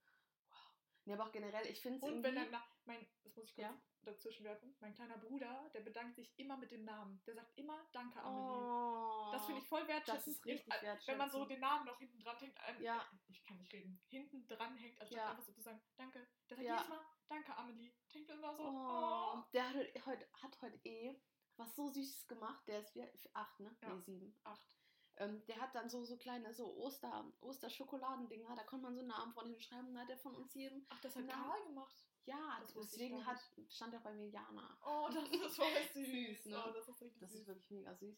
[1.06, 2.50] Nee, aber auch generell, ich finde es Und wenn dann,
[2.86, 3.80] mein, das muss ich kurz Ja.
[4.02, 7.22] dazwischen werfen, mein kleiner Bruder, der bedankt sich immer mit dem Namen.
[7.28, 8.66] Der sagt immer, danke, Amelie.
[8.66, 10.18] oh, Das finde ich voll wertschätzend.
[10.18, 11.08] Das ist richtig wertschätzend.
[11.08, 13.06] Wenn man so den Namen noch hinten dran hängt, ähm, Ja.
[13.30, 15.30] ich kann nicht reden, hinten dran hängt, anstatt Ja.
[15.30, 16.28] einfach so zu sagen, danke.
[16.50, 16.74] Der sagt Ja.
[16.76, 17.94] jedes Mal, danke, Amelie.
[18.14, 19.44] Denkt immer so, Oh, oh.
[19.54, 19.76] der hat
[20.08, 21.22] heute, hat heute eh
[21.58, 22.68] was so Süßes gemacht.
[22.68, 23.76] Der ist wie, acht, ne?
[23.82, 23.90] Ja.
[23.94, 24.40] Nee, sieben.
[24.44, 24.76] Acht.
[25.18, 29.08] Ähm, der hat dann so, so kleine so Oster, Osterschokoladendinger, da konnte man so einen
[29.10, 29.94] Namen von ihm schreiben.
[29.94, 30.86] Da hat er von uns jedem.
[30.90, 31.34] Ach, das hat Na.
[31.34, 32.06] Karl gemacht.
[32.26, 33.38] Ja, Das deswegen hat,
[33.70, 34.78] stand er bei mir Jana.
[34.84, 36.08] Oh, das ist voll süß.
[36.08, 36.64] Süß, ne?
[36.66, 37.42] Oh, das ist Das süß.
[37.42, 38.18] ist wirklich mega süß.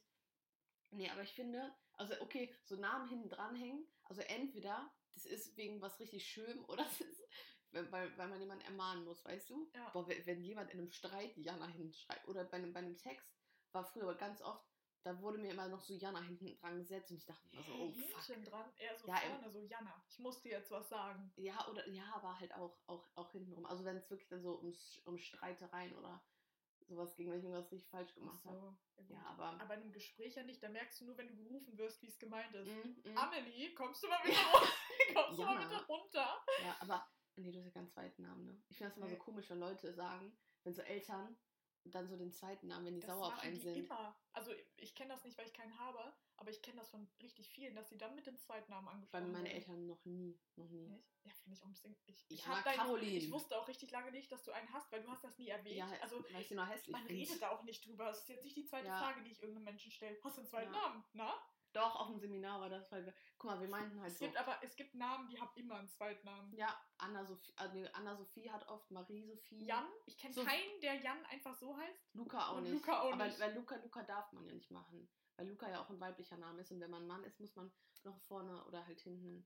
[0.92, 5.82] Nee, aber ich finde, also okay, so Namen hinten dranhängen, also entweder das ist wegen
[5.82, 7.28] was richtig schön oder es ist,
[7.72, 9.70] weil, weil man jemanden ermahnen muss, weißt du?
[9.76, 9.90] Ja.
[9.90, 13.30] Boah, wenn, wenn jemand in einem Streit Jana hinschreibt oder bei einem, bei einem Text,
[13.74, 14.66] war früher ganz oft,
[15.04, 17.72] da wurde mir immer noch so Jana hinten dran gesetzt und ich dachte mir so,
[17.74, 18.24] oh fuck.
[18.24, 21.32] Hinten dran, eher so Ja, vorne, so Jana, ich muss dir jetzt was sagen.
[21.38, 23.66] Ja, oder ja, aber halt auch, auch, auch hintenrum.
[23.66, 24.74] Also wenn es wirklich dann so um,
[25.06, 26.22] um Streitereien oder
[26.82, 28.58] sowas ging, wenn ich irgendwas richtig falsch Ach gemacht habe.
[28.60, 29.10] so, ja, gut.
[29.10, 29.62] Ja, aber.
[29.62, 32.08] Aber in einem Gespräch ja nicht, da merkst du nur, wenn du gerufen wirst, wie
[32.08, 32.68] es gemeint ist.
[32.68, 33.18] Mm, mm.
[33.18, 34.74] Amelie, kommst du mal bitte runter?
[35.14, 35.68] kommst du mal Jana.
[35.68, 36.46] bitte runter?
[36.64, 38.62] Ja, aber nee, du hast ja keinen zweiten Namen, ne?
[38.70, 39.14] Ich finde das immer Nee.
[39.16, 41.38] so komisch, wenn Leute sagen, wenn so Eltern
[41.92, 43.78] dann so den zweiten Namen, wenn die Das sauer auf einen die sind.
[43.78, 44.16] immer.
[44.34, 47.50] Also ich kenne das nicht, weil ich keinen habe, aber ich kenne das von richtig
[47.50, 49.56] vielen, dass sie dann mit dem zweiten Namen Bei angesprochen meinen werden.
[49.56, 50.88] Eltern noch nie, noch nie.
[50.88, 51.06] Nicht?
[51.24, 51.96] Ja, finde ich auch ein bisschen.
[52.06, 53.18] Ich, ich, Ja, deinen- Caroline.
[53.18, 55.48] ich wusste auch richtig lange nicht, dass du einen hast, weil du hast das nie
[55.50, 55.78] erwähnt.
[55.78, 57.22] Ja, also weil ich sie noch hässlich man finde.
[57.22, 58.06] redet da auch nicht drüber.
[58.06, 59.00] Das ist jetzt nicht die zweite Ja.
[59.00, 60.18] Frage, die ich irgendeinem Menschen stelle.
[60.24, 60.80] Hast du einen zweiten Ja.
[60.82, 61.04] Namen?
[61.14, 61.34] Na?
[61.74, 64.26] Doch, auf dem Seminar war das, weil wir, guck mal, wir meinten halt Es so.
[64.26, 66.52] gibt aber es gibt Namen, die haben immer einen zweiten Namen.
[66.54, 69.64] Ja, Anna Sophie, also nee, Anna Sophie hat oft Marie Sophie.
[69.66, 72.16] Jan, ich kenne So- keinen, der Jan einfach so heißt.
[72.16, 72.72] Luca auch nicht.
[72.74, 73.40] Luca auch aber nicht.
[73.40, 75.08] weil Luca, Luca darf man ja nicht machen.
[75.36, 77.56] Weil Luca ja auch ein weiblicher Name ist und wenn man ein Mann ist, muss
[77.56, 77.72] man
[78.04, 79.46] noch vorne oder halt hinten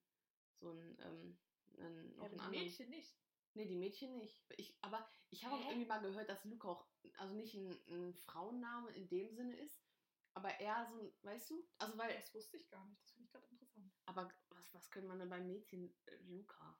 [0.59, 1.37] so ein, ähm,
[1.79, 2.63] einen, Ja, noch einen anderen.
[2.63, 3.17] Mädchen nicht.
[3.55, 4.41] Nee, die Mädchen nicht.
[4.55, 8.13] Ich, aber ich habe auch irgendwie mal gehört, dass Luca auch, also nicht ein, ein
[8.13, 9.83] Frauenname in dem Sinne ist,
[10.33, 11.67] aber eher so weißt du?
[11.77, 13.01] Also weil, Das wusste ich gar nicht.
[13.03, 13.91] Das finde ich gerade interessant.
[14.05, 15.93] aber was, was könnte man denn beim Mädchen?
[16.05, 16.77] Äh, Luca.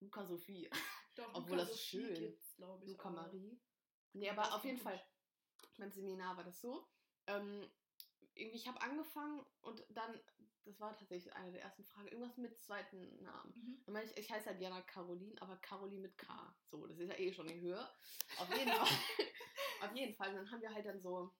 [0.00, 0.68] Luca Sophie.
[1.16, 2.14] Doch, Obwohl, Luca das ist schön.
[2.14, 2.90] gibt's, glaube ich.
[2.92, 3.14] Luca auch.
[3.14, 3.60] Marie.
[4.12, 5.00] Nee, Ja, aber auf jeden Fall,
[5.78, 6.86] beim Seminar war das so.
[7.26, 7.68] Ähm,
[8.34, 10.20] irgendwie, ich habe angefangen und dann,
[10.64, 13.52] das war tatsächlich eine der ersten Fragen, irgendwas mit zweiten Namen.
[13.56, 13.82] Mhm.
[13.84, 16.56] Dann meine ich, ich heiße halt Jana Caroline, aber Caroline mit K.
[16.70, 17.88] So, das ist ja eh schon in Höhe.
[18.38, 18.88] Auf jeden Fall.
[19.82, 20.32] auf jeden Fall.
[20.34, 21.34] Dann haben wir halt dann so,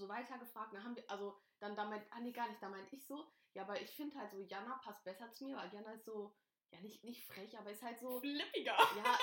[0.00, 0.74] so weitergefragt.
[0.74, 3.62] Dann haben wir, also dann damit, ah nee, gar nicht, da meinte ich so, ja,
[3.62, 6.34] aber ich finde halt so, Jana passt besser zu mir, weil Jana ist so,
[6.72, 8.76] ja, nicht, nicht frech, aber ist halt so, Flippiger.
[8.96, 9.18] ja,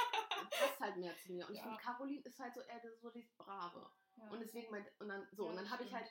[0.50, 1.46] passt halt mehr zu mir.
[1.48, 1.64] Und ich Ja.
[1.64, 3.90] finde, Caroline ist halt so eher so die Brave.
[4.18, 4.30] Ja.
[4.30, 6.08] Und deswegen meint, und dann, so, Ja, und dann habe ich halt,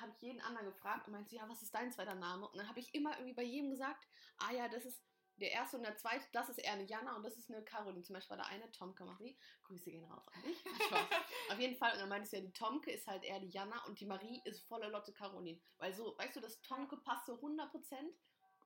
[0.00, 2.48] habe ich jeden anderen gefragt und meinte, ja, was ist dein zweiter Name?
[2.48, 4.06] Und dann habe ich immer irgendwie bei jedem gesagt,
[4.38, 5.02] ah ja, das ist
[5.38, 8.02] der erste und der zweite, das ist eher eine Jana und das ist eine Caroline.
[8.02, 9.38] Zum Beispiel war der eine, Tomke Marie.
[9.62, 10.58] Grüße gehen raus an dich.
[11.50, 13.84] Auf jeden Fall, und dann meintest du ja, die Tomke ist halt eher die Jana
[13.86, 15.60] und die Marie ist volle Lotte Caroline.
[15.78, 18.12] Weil so, weißt du, das Tomke passt so 100%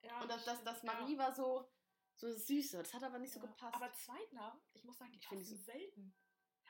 [0.05, 0.93] ja, und das, das, das Ja.
[0.93, 1.71] Marie war so,
[2.17, 2.79] so süße.
[2.79, 3.47] Das hat aber nicht so Ja.
[3.47, 3.75] gepasst.
[3.75, 6.15] Aber Zweitnamen, ich muss sagen, die Ich finde passen selten.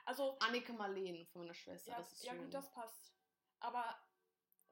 [0.05, 1.91] Also, Annike Marleen von meiner Schwester.
[1.91, 2.43] ja, das ist ja schön.
[2.43, 3.15] gut, das passt.
[3.59, 3.97] Aber,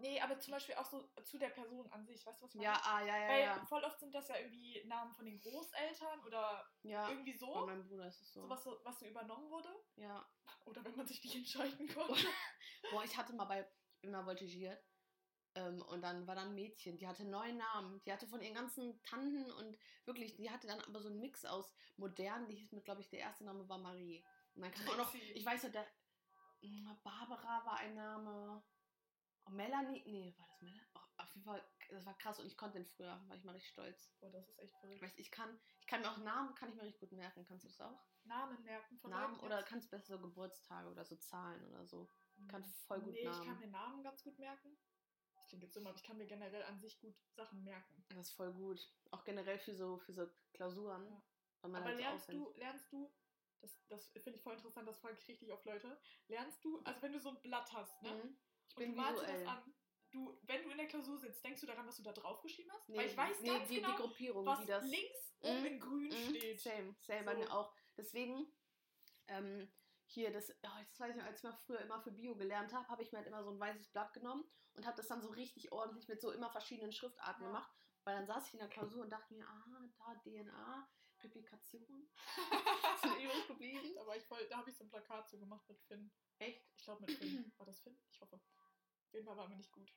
[0.01, 2.61] nee, aber zum Beispiel auch so zu der Person an sich, weißt du, was ich
[2.61, 2.85] Ja, meine?
[2.85, 3.65] ah, ja, ja, Weil ja.
[3.65, 7.65] voll oft sind das ja irgendwie Namen von den Großeltern oder Ja, irgendwie bei so.
[7.65, 8.41] meinem Bruder ist es so.
[8.55, 9.69] So, was so übernommen wurde.
[9.95, 10.27] Ja.
[10.65, 12.27] Oder wenn man sich nicht entscheiden konnte.
[12.91, 13.61] Boah, ich hatte mal bei,
[13.95, 14.83] ich bin mal voltigiert.
[15.55, 18.01] Ähm, und dann war da ein Mädchen, die hatte neun Namen.
[18.05, 21.45] Die hatte von ihren ganzen Tanten und wirklich, die hatte dann aber so einen Mix
[21.45, 22.47] aus modern.
[22.47, 24.23] Die hieß mit, glaube ich, der erste Name war Marie.
[24.55, 25.85] Und dann kam auch noch, ich weiß noch, der
[27.03, 28.63] Barbara war ein Name.
[29.45, 30.81] Oh, Melanie, nee, war das Melanie?
[30.95, 33.53] Oh, auf jeden Fall, das war krass und ich konnte den früher, war ich mal
[33.53, 34.09] richtig stolz.
[34.19, 35.01] Boah, das ist echt verrückt.
[35.01, 37.45] Weißt, ich kann, ich kann mir auch Namen, kann ich mir richtig gut merken.
[37.47, 37.99] Kannst du das auch?
[38.23, 42.07] Namen merken von Namen Leuten oder kannst besser so Geburtstage oder so Zahlen oder so.
[42.47, 43.45] kann voll gut Nee, ich Namen.
[43.47, 44.77] kann mir Namen ganz gut merken.
[45.33, 48.05] Das klingt jetzt so, aber ich kann mir generell an sich gut Sachen merken.
[48.09, 48.79] Das ist voll gut.
[49.09, 51.09] Auch generell für so, für so Klausuren.
[51.09, 51.21] Ja.
[51.63, 53.11] Weil Aber halt so lernst auswendig- du, lernst du,
[53.59, 57.01] das, das finde ich voll interessant, das frage ich richtig auf Leute, lernst du, also
[57.01, 58.11] wenn du so ein Blatt hast, ne?
[58.13, 58.37] Mhm.
[58.71, 59.73] Ich Und bin du malst das an.
[60.11, 62.89] Du, wenn du in der Klausur sitzt, denkst du daran, was du da draufgeschrieben hast?
[62.89, 64.85] Nee, Weil ich weiß nee, ganz die, genau, die Gruppierung, was wie das.
[64.85, 66.61] links oben Mhm, in grün Mhm, steht.
[66.61, 67.39] Same, same bei So.
[67.39, 67.73] mir auch.
[67.97, 68.47] Deswegen,
[69.27, 69.71] ähm,
[70.05, 72.73] hier, das, oh, das weiß ich noch, als ich mal früher immer für Bio gelernt
[72.73, 75.21] habe, habe ich mir halt immer so ein weißes Blatt genommen und habe das dann
[75.21, 77.47] so richtig ordentlich mit so immer verschiedenen Schriftarten Ja.
[77.47, 77.71] gemacht.
[78.03, 80.89] Weil dann saß ich in der Klausur und dachte mir, ah, da DNA,
[81.21, 82.09] Publikation.
[83.01, 83.95] Sind übrig geblieben.
[84.05, 86.11] War ich voll, da habe ich so ein Plakat zu gemacht mit Finn.
[86.39, 86.65] Echt?
[86.77, 87.51] Ich glaube mit Finn.
[87.57, 87.97] War das Finn?
[88.11, 88.35] Ich hoffe.
[88.35, 89.91] Auf jeden Fall war mir nicht gut.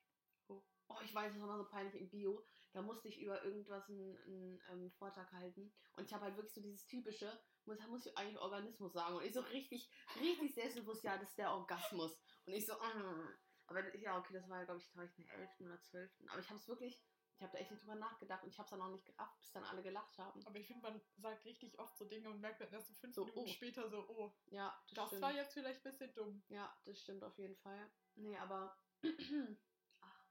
[0.89, 2.45] Oh, ich weiß, das war mal so peinlich im Bio.
[2.73, 5.73] Da musste ich über irgendwas einen, einen ähm, Vortrag halten.
[5.97, 9.17] Und ich habe halt wirklich so dieses typische, muss, muss ich eigentlich Organismus sagen.
[9.17, 12.21] Und ich so richtig, richtig selbstbewusst, ja, das ist der Orgasmus.
[12.45, 13.29] Und ich so, mm.
[13.67, 15.51] aber ja, okay, das war ja, glaube ich, glaube ich, in der 11.
[15.61, 16.13] oder 12.
[16.29, 17.14] Aber ich habe es wirklich, ich
[17.45, 19.53] habe da echt nicht drüber nachgedacht und ich habe es dann auch nicht gerafft, bis
[19.53, 20.45] dann alle gelacht haben.
[20.47, 23.15] Aber ich finde, man sagt richtig oft so Dinge und merkt dann erst so fünf
[23.15, 23.53] So, Minuten oh.
[23.53, 25.23] später so, oh, Ja, das, das stimmt.
[25.23, 26.43] war jetzt vielleicht ein bisschen dumm.
[26.49, 27.91] Ja, das stimmt auf jeden Fall.
[28.17, 28.77] Nee, aber.
[30.01, 30.27] Ach.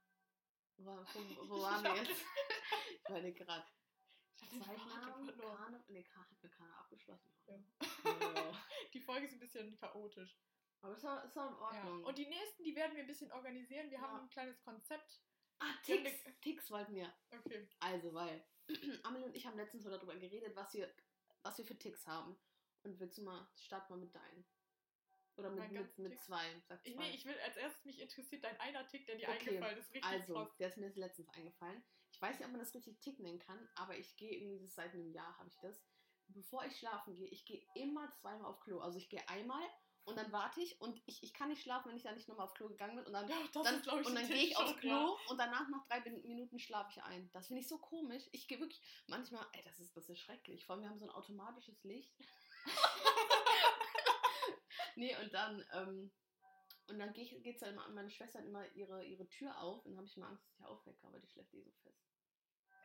[0.76, 2.10] Wo, wo, wo waren wir jetzt?
[3.02, 3.64] ich meine gerade.
[4.36, 5.36] Zeitnamen.
[5.38, 6.04] Kane, nee,
[6.42, 7.30] mir Kane abgeschlossen.
[7.46, 7.56] Ja.
[8.04, 8.52] Ja.
[8.92, 10.36] Die Folge ist ein bisschen chaotisch.
[10.82, 11.60] Aber ist doch, ist doch in Ja.
[11.62, 12.04] Ordnung.
[12.04, 13.90] Und die nächsten, die werden wir ein bisschen organisieren.
[13.90, 14.02] Wir Ja.
[14.02, 15.22] haben ein kleines Konzept.
[15.60, 16.24] Ah, Ticks.
[16.40, 17.12] Ticks wollten wir.
[17.30, 17.68] Okay.
[17.80, 18.44] Also, weil
[19.04, 20.92] Amelie und ich haben letztens so darüber geredet, was wir,
[21.42, 22.36] was wir für Ticks haben.
[22.82, 24.44] Und willst du mal, start mal mit deinen.
[25.36, 26.44] Oder mit, mit, mit zwei.
[26.68, 27.02] Sag Ich, zwei.
[27.08, 29.92] nee, ich will als erstes mich interessiert dein einer Tick, der dir Okay, eingefallen ist.
[29.92, 30.56] Richtig Also, krass.
[30.58, 31.82] der ist mir jetzt letztens eingefallen.
[32.12, 34.92] Ich weiß nicht, ob man das richtig Tick nennen kann, aber ich gehe irgendwie seit
[34.94, 35.82] einem Jahr habe ich das.
[36.28, 38.78] Bevor ich schlafen gehe, ich gehe immer zweimal auf Klo.
[38.80, 39.62] Also ich gehe einmal
[40.04, 42.46] und dann warte ich und ich, ich kann nicht schlafen, wenn ich da nicht nochmal
[42.46, 44.56] auf Klo gegangen bin und dann, Ja, das dann, ist, ich, und dann gehe ich
[44.56, 45.16] aufs schon, Klo ja.
[45.30, 47.30] und danach nach drei Minuten schlafe ich ein.
[47.32, 48.24] Das finde ich so komisch.
[48.32, 50.66] Ich gehe wirklich manchmal, ey, das ist, das ist schrecklich.
[50.66, 52.14] Vor allem, wir haben so ein automatisches Licht.
[54.96, 56.12] nee, und dann, ähm,
[56.88, 59.98] und dann geht geht's dann immer, meine Schwester immer ihre, ihre Tür auf und dann
[59.98, 62.04] habe ich mal Angst, dass ich aufwecke, aber die schläft eh so fest.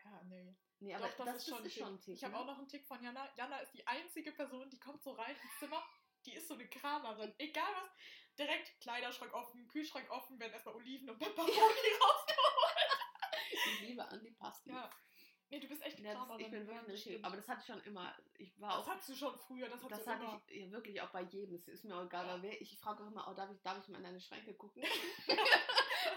[0.05, 0.55] Ja, nee.
[0.81, 1.83] Nee, aber Doch, das, ist schon ein Tick.
[1.83, 2.15] ein Tick.
[2.15, 2.39] Ich habe ne?
[2.39, 3.29] auch noch einen Tick von Jana.
[3.35, 5.83] Jana ist die einzige Person, die kommt so rein ins Zimmer.
[6.25, 7.33] Die ist so eine Kramerin.
[7.37, 7.89] Egal was.
[8.37, 12.89] Direkt Kleiderschrank offen, Kühlschrank offen, werden erstmal Oliven und Peperoni rausgeholt.
[13.51, 14.69] Ich liebe Antipasti.
[14.69, 14.89] Ja.
[15.49, 16.45] Nee, du bist echt eine Ja, Kramerin.
[16.45, 17.23] ich bin wirklich eine.
[17.25, 18.15] Aber das hatte ich schon immer.
[18.37, 18.89] Ich war Das auch.
[18.91, 20.41] hattest du schon früher, das Das hatte immer.
[20.47, 21.55] ich ja, wirklich auch bei jedem.
[21.55, 22.41] Es ist mir auch egal, Ja.
[22.41, 22.61] wer.
[22.61, 24.83] Ich frage auch immer, oh, darf, ich, darf ich mal in deine Schränke gucken?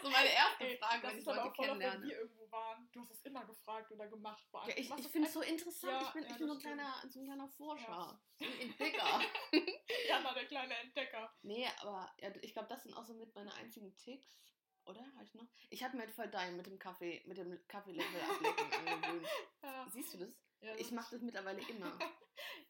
[0.03, 2.07] so meine erste Ey, Frage, wenn ich Leute auch oft, wenn kennenlerne.
[2.07, 2.89] wir irgendwo waren.
[2.93, 4.45] Du hast es immer gefragt oder gemacht.
[4.53, 5.93] Ja, ich ich finde es so interessant.
[5.93, 7.89] Ja, ich bin, ja, ich bin so, ein kleiner, so ein kleiner Forscher.
[7.89, 8.21] Ja.
[8.39, 9.21] So ein Entdecker.
[10.09, 11.35] Jana, der kleine Entdecker.
[11.43, 14.39] nee, aber ja, ich glaube, das sind auch so mit meine einzigen Ticks.
[14.85, 15.01] Oder?
[15.15, 15.47] Habe ich noch?
[15.71, 19.29] Ich hatte mir halt voll dein mit dem Kaffee, mit dem Kaffeelöffel ablecken angewöhnt.
[19.63, 20.31] Ja, Siehst du das?
[20.61, 21.97] ja, Ich mache das mittlerweile immer.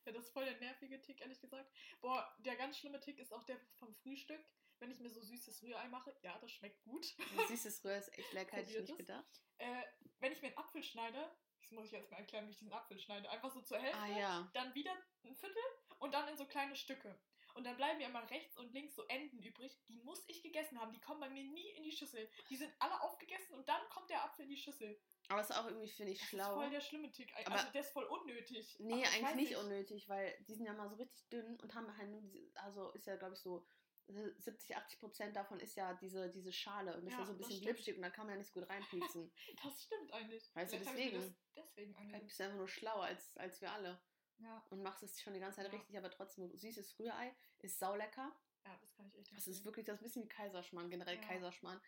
[0.04, 1.70] Ja, das ist voll der nervige Tick, ehrlich gesagt.
[2.02, 4.44] Boah, der ganz schlimme Tick ist auch der vom Frühstück.
[4.82, 7.04] Wenn ich mir so süßes Rührei mache, ja, das schmeckt gut.
[7.46, 9.40] Siehst du, das Rühr ist echt lecker, hätte ich nicht gedacht.
[9.58, 9.84] Äh,
[10.18, 12.72] wenn ich mir einen Apfel schneide, das muss ich jetzt mal erklären, wie ich diesen
[12.72, 14.50] Apfel schneide, einfach so zur Hälfte, Ah ja.
[14.54, 14.90] dann wieder
[15.22, 15.62] ein Viertel
[16.00, 17.16] und dann in so kleine Stücke.
[17.54, 19.78] Und dann bleiben mir immer rechts und links so Enden übrig.
[19.86, 20.90] Die muss ich gegessen haben.
[20.90, 22.28] Die kommen bei mir nie in die Schüssel.
[22.48, 24.98] Die sind alle aufgegessen und dann kommt der Apfel in die Schüssel.
[25.28, 26.54] Aber es ist auch irgendwie, finde ich, Das ist schlau.
[26.54, 27.30] voll der schlimme Tick.
[27.46, 28.74] Aber- Also der ist voll unnötig.
[28.80, 31.74] Nee, Aber ich eigentlich nicht unnötig, weil die sind ja mal so richtig dünn und
[31.74, 33.66] haben halt nur diese, also ist ja, glaube ich, so
[34.08, 37.38] 70, 80 Prozent davon ist ja diese, diese Schale und ist ja, Ja, so ein
[37.38, 39.32] das bisschen glitschig und da kann man ja nicht so gut reinpieksen.
[39.62, 40.54] Das stimmt eigentlich.
[40.54, 41.36] Weißt du, Vielleicht mir deswegen.
[41.54, 42.24] Das deswegen Du angehört.
[42.24, 44.02] bist einfach nur schlauer als, als wir alle
[44.38, 44.64] Ja.
[44.70, 45.78] und machst es schon die ganze Zeit Ja.
[45.78, 48.34] richtig, aber trotzdem, du siehst, das Rührei ist saulecker.
[48.66, 51.16] ja, das kann ich echt Das ist wirklich das ist ein bisschen wie Kaiserschmarrn, generell
[51.16, 51.22] Ja.
[51.22, 51.80] Kaiserschmarrn.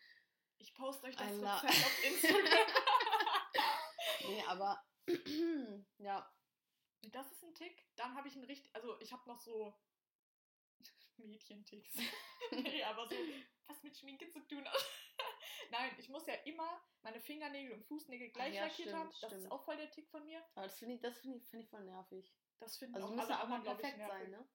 [0.57, 1.27] Ich poste euch das.
[1.31, 2.67] Rezept auf Instagram.
[4.27, 4.81] Nee, aber
[5.99, 6.33] ja,
[7.11, 7.85] das ist ein Tick.
[7.95, 9.77] Dann habe ich einen richtig, also ich habe noch so,
[11.17, 11.97] Mädchenticks.
[12.51, 13.15] nee, aber so,
[13.67, 14.75] was mit Schminke zu tun hat.
[15.71, 19.09] Nein, ich muss ja immer meine Fingernägel und Fußnägel gleich ja, lackiert stimmt, haben.
[19.21, 19.51] Das ist stimmt.
[19.51, 20.43] auch voll der Tick von mir.
[20.55, 22.33] Aber das finde ich, das finde ich, finde ich voll nervig.
[22.59, 24.47] Das finden Also auch muss alle ja auch mal perfekt sein, ne?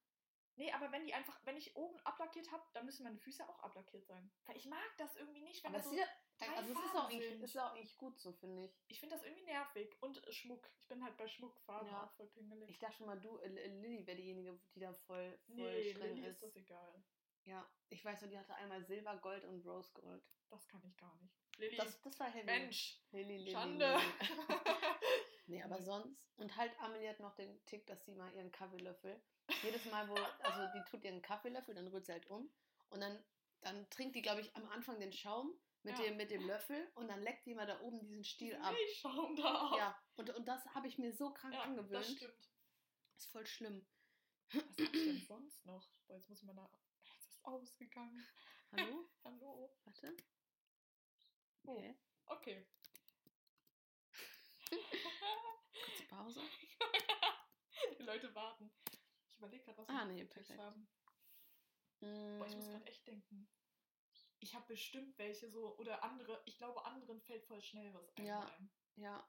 [0.57, 3.59] Nee, aber wenn die einfach, wenn ich oben ablackiert habe, dann müssen meine Füße auch
[3.61, 4.31] ablackiert sein.
[4.45, 5.97] Weil ich mag das irgendwie nicht, wenn Aber das so,
[6.39, 7.43] drei also es ist auch, eigentlich, sind.
[7.43, 8.79] ist auch eigentlich gut so, finde ich.
[8.89, 9.97] ich finde das irgendwie nervig.
[10.03, 10.69] Und Schmuck.
[10.79, 12.05] Ich bin halt bei Schmuckfarben Ja.
[12.05, 12.69] auch voll pingelig.
[12.69, 16.15] Ich dachte schon mal, du, äh, Lilly wäre diejenige, die da voll, voll nee, streng
[16.15, 16.35] Lilly ist.
[16.35, 17.05] ist das egal.
[17.45, 20.23] Ja, ich weiß nur, die hatte einmal Silber, Gold und Rose Gold.
[20.51, 21.35] Das kann ich gar nicht.
[21.57, 22.45] Lilly, Das, das war heavy.
[22.45, 23.87] Mensch, Lilly, Lilly, Schande.
[23.87, 24.03] Lilly.
[25.51, 26.17] Nee, aber sonst.
[26.37, 29.21] Und halt Amelie hat noch den Tick, dass sie mal ihren Kaffeelöffel.
[29.65, 30.15] Jedes Mal, wo.
[30.15, 32.49] Also die tut ihren Kaffeelöffel, dann rührt sie halt um.
[32.91, 33.23] Und dann,
[33.61, 36.05] dann trinkt die, glaube ich, am Anfang den Schaum mit, Ja.
[36.05, 38.73] dem, mit dem Löffel und dann leckt die mal da oben diesen Stiel ab.
[38.73, 39.77] Milchschaum da ab.
[39.77, 42.07] Ja, und, und das habe ich mir so krank Ja, das angewöhnt.
[42.07, 42.51] stimmt.
[43.17, 43.85] Ist voll schlimm.
[44.53, 45.89] Was hab ich denn sonst noch?
[46.07, 46.71] Boah, jetzt muss ich mal nach.
[47.17, 48.25] Jetzt ist ausgegangen.
[48.73, 49.09] Hallo?
[49.25, 49.77] Hallo.
[49.85, 50.17] Warte.
[51.65, 51.73] Oh.
[51.73, 51.95] Okay.
[52.27, 52.67] Okay.
[55.85, 56.41] Kurze Pause.
[57.99, 58.71] Die Leute warten.
[59.31, 60.61] Ich überlege gerade, was Ah, wir nee, Tipps perfekt.
[60.61, 60.89] haben.
[62.39, 63.49] Boah, ich muss Mm, gerade echt denken.
[64.41, 68.27] Ich habe bestimmt welche so, oder andere, ich glaube, anderen fällt voll schnell was ein.
[68.27, 68.47] Ja.
[68.47, 68.71] ein.
[68.97, 69.29] Ja.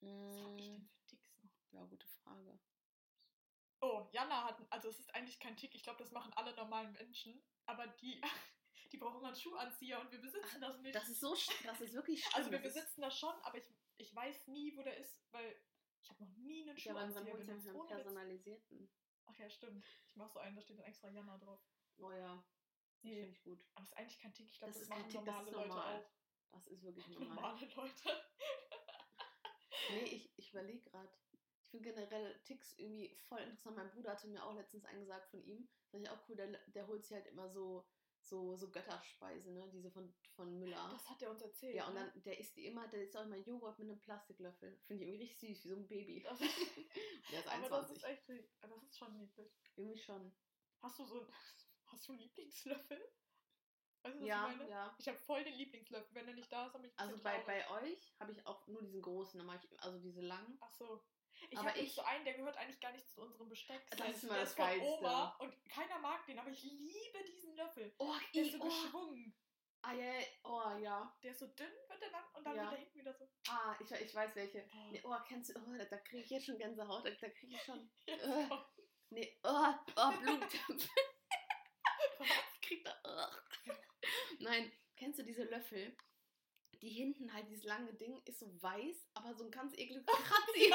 [0.00, 1.50] Was habe ich Mm, denn für Ticks noch?
[1.72, 2.58] Ja, gute Frage.
[3.80, 6.92] Oh, Jana hat, also es ist eigentlich kein Tick, ich glaube, das machen alle normalen
[6.92, 8.20] Menschen, aber die,
[8.94, 10.94] die brauchen einen Schuhanzieher und wir besitzen das nicht.
[10.94, 12.34] Das ist so, das ist wirklich schlimm.
[12.36, 13.64] also wir das besitzen das schon, aber ich,
[13.96, 15.56] ich weiß nie, wo der ist, weil
[16.00, 17.66] ich habe noch nie einen Ja, Schuhanzieher holt benutzt.
[17.66, 17.86] Witz.
[17.88, 18.90] personalisierten.
[19.26, 19.84] Ach ja, stimmt.
[20.08, 21.60] Ich mache so einen, da steht dann extra Jana drauf.
[21.98, 22.36] Oh ja,
[22.92, 23.64] das Nee, finde ich gut.
[23.74, 25.54] aber es ist eigentlich kein Tick, ich glaube, Das das, machen Tick, das normale ist
[25.56, 26.00] Leute normal.
[26.04, 26.10] auch.
[26.52, 27.28] Das ist wirklich normal.
[27.34, 28.24] Normale Leute.
[29.90, 31.10] Nee, ich, ich überlege gerade.
[31.62, 33.76] Ich finde generell Ticks irgendwie voll interessant.
[33.76, 35.68] Mein Bruder hatte mir auch letztens einen gesagt von ihm.
[35.90, 37.86] Das ich auch cool, der, der holt sich halt immer so,
[38.26, 39.68] so, so Götterspeise, ne?
[39.72, 40.88] Diese von, von Müller.
[40.92, 41.74] Das hat er uns erzählt.
[41.76, 42.10] ja, und ne?
[42.12, 44.78] dann, der isst die immer, der isst auch immer Joghurt mit einem Plastiklöffel.
[44.84, 46.20] Finde ich irgendwie richtig süß, wie so ein Baby.
[46.22, 46.38] Das,
[47.30, 47.96] der ist aber das 21.
[47.96, 48.28] ist echt,
[48.60, 49.52] das ist schon niedlich.
[49.76, 50.34] irgendwie schon.
[50.82, 51.26] Hast du so,
[51.86, 52.98] hast du einen Lieblingslöffel?
[54.02, 54.70] Weißt du, was Ja, ich meine?
[54.70, 54.94] ja.
[54.98, 56.14] Ich habe voll den Lieblingslöffel.
[56.14, 58.82] Wenn er nicht da ist, bin ich Also bei, bei euch habe ich auch nur
[58.82, 60.58] diesen großen, dann mache ich also diese langen.
[60.60, 61.02] Ach so.
[61.50, 63.86] Ich habe ich- so einen, der gehört eigentlich gar nicht zu unserem Besteck.
[63.90, 64.86] Das ist immer der das ist von Geilste.
[64.88, 67.94] Oma und keiner mag den, aber ich liebe diesen Löffel.
[67.98, 69.34] Oh, Der ist so oh, geschwungen.
[69.82, 70.12] ah, ja,
[70.44, 71.16] oh, ja.
[71.22, 72.66] Der ist so dünn, wird der lang und dann Ja.
[72.70, 73.28] wieder hinten wieder so.
[73.48, 74.68] Ah, ich, ich weiß welche.
[74.74, 74.90] Oh.
[74.90, 77.54] Nee, oh, kennst du, oh, da, da kriege ich jetzt schon Gänsehaut, da, da kriege
[77.54, 77.90] ich schon.
[78.06, 78.48] Äh.
[79.10, 80.88] Nee, oh, oh Blumentopf.
[82.20, 82.94] ich krieg da.
[83.04, 83.72] Oh.
[84.40, 85.96] Nein, kennst du diese Löffel?
[86.82, 90.72] Die hinten halt, dieses lange Ding ist so weiß, aber so ein ganz ekliges Kratzi.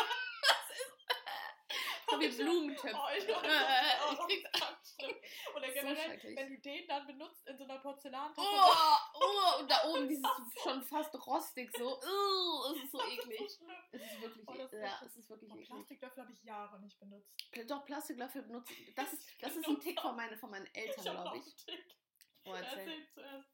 [2.10, 2.96] So wie Blumentöpfe.
[2.96, 5.16] Oh, ich weiß, oh, ich krieg das ist ganz schlimm.
[5.56, 6.38] Oder So generell, schrecklich.
[6.38, 8.48] wenn du den dann benutzt in so einer Porzellantasse.
[8.48, 10.26] Oh, oh, und da oben dieses
[10.64, 12.00] schon fast rostig so.
[12.02, 13.42] Oh, es ist so eklig.
[13.42, 13.66] Ist so.
[13.92, 15.70] Es ist wirklich, Oh, das ist ja, echt- es ist wirklich Oh, eklig.
[15.70, 17.32] Plastiklöffel habe ich Jahre nicht benutzt.
[17.68, 18.76] Doch, Plastiklöffel benutzen.
[18.96, 21.56] Das ist, das ist ein Tick von, meine, von meinen Eltern, glaube ich.
[21.66, 21.96] Tick.
[22.46, 22.80] Oh, erzähl.
[22.80, 23.50] Erzähl zuerst.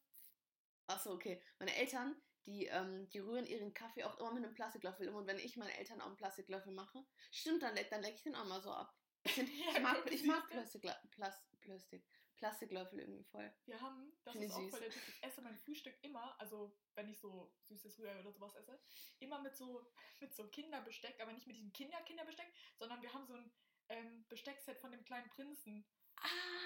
[0.87, 1.41] Achso, okay.
[1.59, 5.15] Meine Eltern, die, ähm, die rühren ihren Kaffee auch immer mit einem Plastiklöffel um.
[5.15, 8.35] Und wenn ich meinen Eltern auch einen Plastiklöffel mache, stimmt, dann, dann lecke ich den
[8.35, 8.93] auch mal so ab.
[9.25, 10.53] Ich, Ja, mag, ich mag du?
[10.53, 12.05] Plastikla Plas Plastik,
[12.37, 13.51] Plastiklöffel irgendwie voll.
[13.65, 14.69] Wir haben, das Finde ist ich auch süß.
[14.69, 18.31] voll der Tipp, ich esse mein Frühstück immer, also wenn ich so süßes Rührei oder
[18.31, 18.79] sowas esse,
[19.19, 19.83] immer mit so,
[20.21, 23.51] mit so Kinderbesteck, aber nicht mit diesem Kinder-Kinderbesteck, sondern wir haben so ein
[23.89, 25.87] ähm, Besteckset von dem kleinen Prinzen.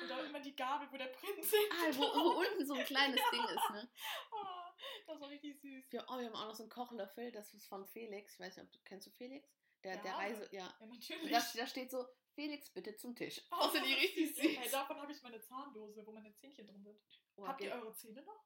[0.01, 1.71] Und da Ah, immer die Gabel, wo der Prinz sitzt.
[1.71, 3.89] ah wo, wo unten so ein kleines Ding ist, ne?
[4.31, 4.58] Oh,
[5.07, 5.91] das war richtig süß.
[5.91, 8.33] Wir, oh, wir haben auch noch so einen Kochlöffel, das ist von Felix.
[8.33, 9.47] Ich weiß nicht, ob du kennst du Felix?
[9.83, 10.13] Der, Der der.
[10.15, 10.73] Reise, ja.
[10.79, 11.31] Ja, natürlich.
[11.31, 13.41] da, da steht so, Felix, bitte zum Tisch.
[13.51, 14.57] Oh, sind die richtig süß.
[14.57, 16.99] Hey, davon habe ich meine Zahndose, wo meine Zähnchen drin sind.
[17.35, 18.43] Oh, Habt ihr ge- eure Zähne noch?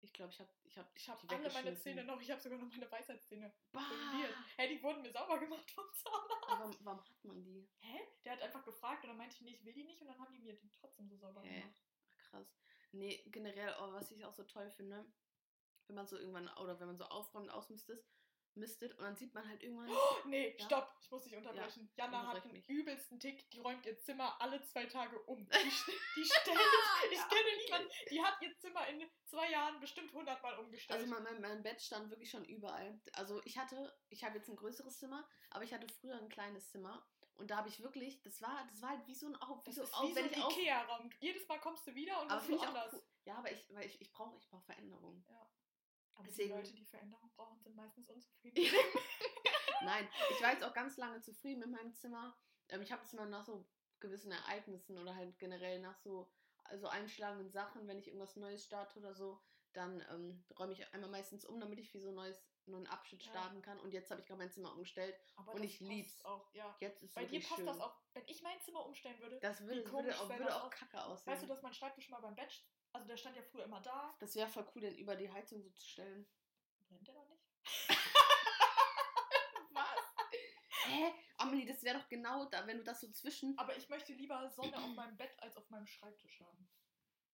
[0.00, 1.74] ich glaube, ich habe ich hab, Ich habe die alle meine.
[1.76, 2.20] Zähne noch.
[2.20, 3.52] Ich habe sogar noch meine Weisheitszähne.
[4.56, 6.46] Hey, die wurden mir sauber gemacht vom Zahnarzt.
[6.48, 7.68] Warum, warum hat man die?
[7.80, 8.00] Hä?
[8.24, 10.18] Der hat einfach gefragt und dann meinte ich, nee, ich will die nicht und dann
[10.18, 11.60] haben die mir die trotzdem so sauber Hä?
[11.60, 11.82] gemacht.
[12.16, 12.46] Ach, krass.
[12.92, 15.04] Nee, generell, oh, was ich auch so toll finde,
[15.88, 18.04] wenn man so irgendwann, oder wenn man so aufräumt, ausmistet,
[18.54, 19.88] mistet und dann sieht man halt irgendwann.
[19.90, 20.64] Oh, nee, Ja?
[20.64, 21.90] stopp, ich muss dich unterbrechen.
[21.96, 22.68] Jana hat einen mich.
[22.68, 25.46] übelsten Tick, die räumt ihr Zimmer alle zwei Tage um.
[25.48, 25.70] Die,
[26.16, 26.58] die stellt,
[27.10, 31.00] ich Ja, kenne niemanden, die hat ihr Zimmer in zwei Jahren bestimmt hundertmal umgestellt.
[31.00, 33.00] Also mein, mein, mein Bett stand wirklich schon überall.
[33.12, 36.70] Also ich hatte, ich habe jetzt ein größeres Zimmer, aber ich hatte früher ein kleines
[36.70, 37.06] Zimmer.
[37.36, 39.72] Und da habe ich wirklich, das war, das war halt wie so ein Auf, wie
[39.72, 41.08] so, ist auf, wie so ein Ikea-Raum.
[41.20, 42.92] Jedes Mal kommst du wieder und aber das ist woanders.
[42.94, 43.02] cool.
[43.26, 45.24] Ja, aber ich, weil ich, ich brauche ich brauch Veränderung.
[46.18, 48.56] Aber Deswegen- die Leute, die Veränderung brauchen, sind meistens unzufrieden.
[49.82, 52.36] Nein, ich war jetzt auch ganz lange zufrieden mit meinem Zimmer.
[52.68, 53.66] Ähm, ich habe es immer noch so
[54.00, 56.30] gewissen Ereignissen oder halt generell nach so
[56.64, 59.40] also einschlagenden Sachen, wenn ich irgendwas Neues starte oder so,
[59.72, 63.22] dann ähm, räume ich einmal meistens um, damit ich wie so ein neues neuen Abschnitt
[63.22, 63.30] Ja.
[63.30, 63.78] starten kann.
[63.80, 65.16] Und jetzt habe ich gerade mein Zimmer umgestellt.
[65.36, 66.22] Aber Und ich lieb's.
[66.24, 66.76] auch, ja.
[66.80, 67.66] Jetzt ist Bei dir passt schön.
[67.66, 69.38] das auch, wenn ich mein Zimmer umstellen würde.
[69.40, 71.32] Das würde, würde, auch, würde auch kacke aussehen.
[71.32, 72.52] Weißt du, dass mein Schreibtisch mal beim Bett,
[72.98, 74.14] also der stand ja früher immer da.
[74.20, 76.26] das wäre voll cool, den über die Heizung so zu stellen.
[76.88, 77.42] Brennt der doch nicht?
[79.70, 80.14] Was?
[80.84, 81.12] Hä?
[81.38, 83.56] Amelie, das wäre doch genau da, wenn du das so zwischen.
[83.58, 86.68] Aber ich möchte lieber Sonne auf meinem Bett als auf meinem Schreibtisch haben.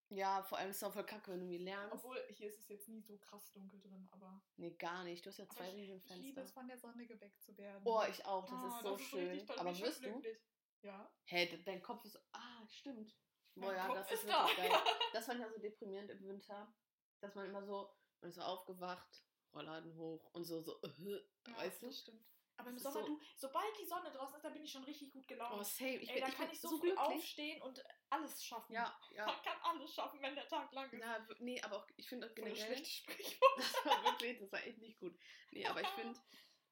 [0.09, 1.95] Ja, vor allem ist es auch voll kacke, wenn du mir lernst.
[1.95, 5.25] Obwohl, hier ist es jetzt nie so krass dunkel drin, aber, Nee, gar nicht.
[5.25, 7.81] Du hast ja zwei ich, ich liebe es, von der Sonne geweckt zu werden.
[7.85, 8.45] Oh, ich auch.
[8.45, 9.29] Das Ah, ist so schön.
[9.29, 10.11] richtig Aber wirst du?
[10.11, 10.37] glücklich.
[10.83, 11.11] Ja.
[11.25, 12.19] Hä, de- dein Kopf ist.
[12.33, 13.15] Ah, stimmt.
[13.55, 14.47] Boah, ja, das ist ist da.
[14.47, 14.79] wirklich geil.
[15.13, 16.73] Das fand ich auch so deprimierend im Winter.
[17.21, 17.89] Dass man immer so.
[18.21, 20.79] Man ist so aufgewacht, Rollladen hoch und so, so.
[20.83, 21.91] Ja, weißt du?
[21.91, 22.25] stimmt.
[22.57, 25.11] Aber im Sommer, so- du, sobald die Sonne draußen ist, dann bin ich schon richtig
[25.11, 25.55] gut gelaunt.
[25.59, 25.97] Oh, same.
[25.97, 28.71] Ich Ey, bin, dann ich kann ich so, so früh aufstehen und alles schaffen.
[28.73, 29.25] Ja, ja.
[29.25, 31.01] Man kann alles schaffen, wenn der Tag lang ist.
[31.01, 32.81] W- nee, aber auch, ich finde auch generell.
[33.57, 35.17] Das war wirklich, das war echt nicht gut.
[35.51, 36.19] Nee, aber ich finde,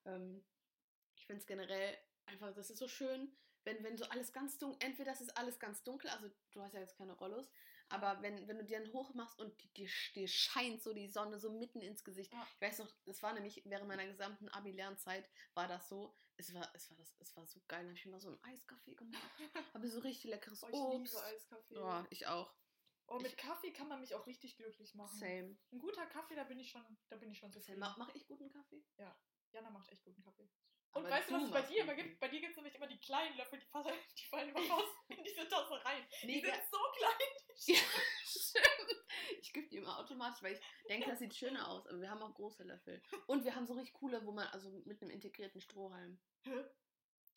[0.05, 0.45] ähm,
[1.15, 4.77] ich finde es generell einfach, das ist so schön, wenn, wenn so alles ganz dunkel,
[4.87, 7.49] entweder das ist alles ganz dunkel, also du hast ja jetzt keine Rollos,
[7.89, 11.39] aber wenn, wenn du dir einen hoch machst und dir, dir scheint so die Sonne
[11.39, 12.33] so mitten ins Gesicht.
[12.33, 12.47] Ja.
[12.55, 16.69] Ich weiß noch, das war nämlich während meiner gesamten Abi-Lernzeit war das so, es war,
[16.75, 18.95] es war das, es war so geil, dann habe ich mir mal so einen Eiskaffee
[18.95, 19.21] gemacht,
[19.73, 21.13] habe so richtig leckeres Oh, ich Obst.
[21.13, 21.77] liebe Eiskaffee.
[21.77, 22.53] Oh, ich auch.
[23.07, 25.17] Oh, mit Ich- Kaffee kann man mich auch richtig glücklich machen.
[25.19, 25.57] Same.
[25.71, 27.79] Ein guter Kaffee, da bin ich schon, da bin ich schon zufrieden.
[27.79, 28.83] Mach, mach ich guten Kaffee?
[29.51, 30.49] Jana macht echt guten Kaffee.
[30.93, 32.19] Und weißt du, was es bei dir immer gibt?
[32.19, 33.85] Bei dir gibt es nämlich immer die kleinen Löffel, die, fallen-
[34.17, 36.05] die fallen immer raus in diese Tasse rein.
[36.23, 37.29] Nee, die sind so klein.
[37.65, 37.77] Ja,
[38.25, 39.05] stimmt.
[39.41, 41.85] Ich gebe die immer automatisch, weil ich denke, das sieht schöner aus.
[41.87, 43.01] Aber wir haben auch große Löffel.
[43.27, 46.19] Und wir haben so richtig coole, wo man, also mit einem integrierten Strohhalm.
[46.45, 46.63] Hä?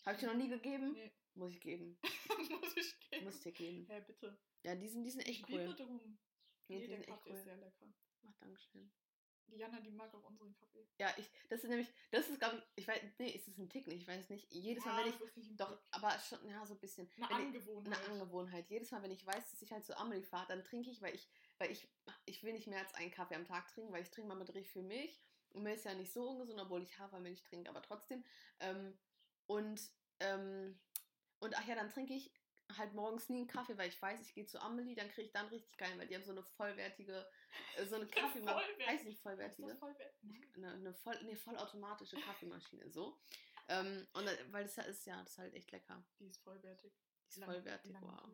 [0.05, 0.93] Habe ich dir noch nie gegeben?
[0.93, 1.13] Nee.
[1.35, 1.99] Muss ich geben.
[2.49, 3.25] Muss ich geben.
[3.25, 3.87] Muss ich dir geben.
[3.91, 4.39] Ja, bitte.
[4.63, 5.77] Ja, die sind, die sind echt Ich bitte cool.
[5.77, 6.19] drum.
[6.69, 7.45] Nee, die sind echt Kaffee ist cool.
[7.45, 7.93] sehr lecker.
[8.27, 8.93] Ach, Dankeschön.
[9.49, 10.87] Die Jana, die mag auch unseren Kaffee.
[10.99, 13.69] Ja, ich, das ist nämlich, das ist, glaube ich, ich weiß, nee, ist es ein
[13.69, 14.53] Tick nicht, ich weiß nicht.
[14.53, 15.79] Jedes Mal, wenn ich, doch, Tick.
[15.93, 17.09] aber schon, ja, so ein bisschen.
[17.17, 17.99] Eine wenn ich, Angewohnheit.
[17.99, 18.71] eine Angewohnheit.
[18.71, 21.15] Jedes Mal, wenn ich weiß, dass ich halt zu Amelie fahre, dann trinke ich, weil
[21.15, 21.29] ich,
[21.59, 21.89] weil ich,
[22.25, 24.53] ich will nicht mehr als einen Kaffee am Tag trinken, weil ich trinke mal mit
[24.55, 25.21] richtig viel Milch.
[25.51, 28.25] Und Milch ist ja nicht so ungesund, obwohl ich Hafermilch trinke, aber trotzdem.
[28.61, 28.99] Ähm,
[29.47, 29.81] und,
[30.21, 30.79] ähm,
[31.41, 32.33] und ach ja, dann trinke ich
[32.77, 35.33] halt morgens nie einen Kaffee, weil ich weiß, ich gehe zu Amelie, dann kriege ich
[35.33, 37.27] dann richtig geil, weil die haben so eine vollwertige,
[37.89, 38.53] so eine Kaffeemaschine.
[38.53, 38.87] Vollwertig.
[38.87, 39.69] Heißt nicht ist vollwertige?
[39.69, 40.15] das voll wert?
[40.57, 43.19] eine, eine, voll, nee, vollautomatische Kaffeemaschine, so.
[43.69, 46.05] Ähm, und da- weil das ja ist, ja, das ist halt echt lecker.
[46.21, 46.93] Die ist vollwertig.
[46.93, 48.31] Die ist Wie lange- vollwertig, wow.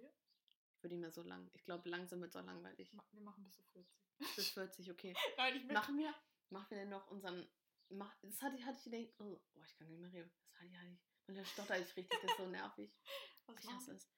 [0.75, 1.49] Ich würde nicht mehr so lang.
[1.55, 2.93] Ich glaube, langsam wird es auch langweilig.
[3.13, 3.97] Wir machen bis zu 40.
[4.37, 5.15] Bis 40, okay.
[5.39, 5.65] Nein, ich.
[5.67, 6.15] Machen wir,
[6.51, 7.49] machen wir denn noch unseren.
[7.89, 9.15] Mach, das hatte ich, hatte ich gedacht.
[9.21, 10.31] Oh, oh, ich kann nicht mehr reden.
[10.51, 11.01] Das hatte ich, hatte ich.
[11.29, 12.93] Und da stotter ich richtig, das ist so nervig.
[13.47, 14.11] Was Ich hasse es.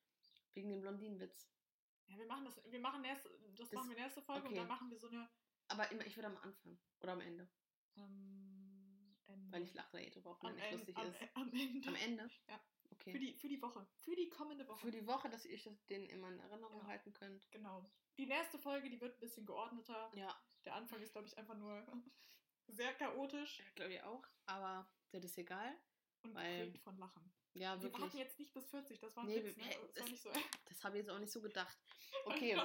[0.55, 1.49] Wegen dem Blondinenwitz.
[2.09, 2.61] Ja, wir machen das.
[2.71, 4.57] Wir machen erst, das, Das- machen wir in der ersten Folge und okay.
[4.61, 5.29] dann machen wir so eine.
[5.69, 6.79] Aber immer, ich würde am Anfang.
[7.01, 7.49] Oder am Ende.
[7.97, 9.53] Ähm, Ende.
[9.53, 11.17] Weil ich lache eh drüber, auch wenn Ende, lustig am, ist.
[11.35, 11.89] am Ende.
[11.89, 12.31] Am Ende?
[12.49, 12.61] Ja.
[12.91, 13.13] Okay.
[13.13, 13.87] Für die, für die Woche.
[13.97, 14.81] Für die kommende Woche.
[14.81, 16.87] Für die Woche, dass ihr euch den immer in Erinnerung Ja.
[16.89, 17.51] halten könnt.
[17.51, 17.85] genau.
[18.19, 20.11] Die nächste Folge, die wird ein bisschen geordneter.
[20.15, 21.85] Ja, Der Anfang ist, glaube ich, einfach nur
[22.69, 24.25] sehr chaotisch glaube ich auch.
[24.47, 25.75] Aber das ist egal.
[26.23, 27.33] und Weil- von Lachen.
[27.55, 28.15] Ja, Wir warten wirklich.
[28.21, 29.65] jetzt nicht bis 40, das war Nee, Witz, ne?
[29.65, 30.31] Das war es- nicht so.
[30.67, 31.79] Das habe ich jetzt auch nicht so gedacht.
[32.27, 32.57] Okay.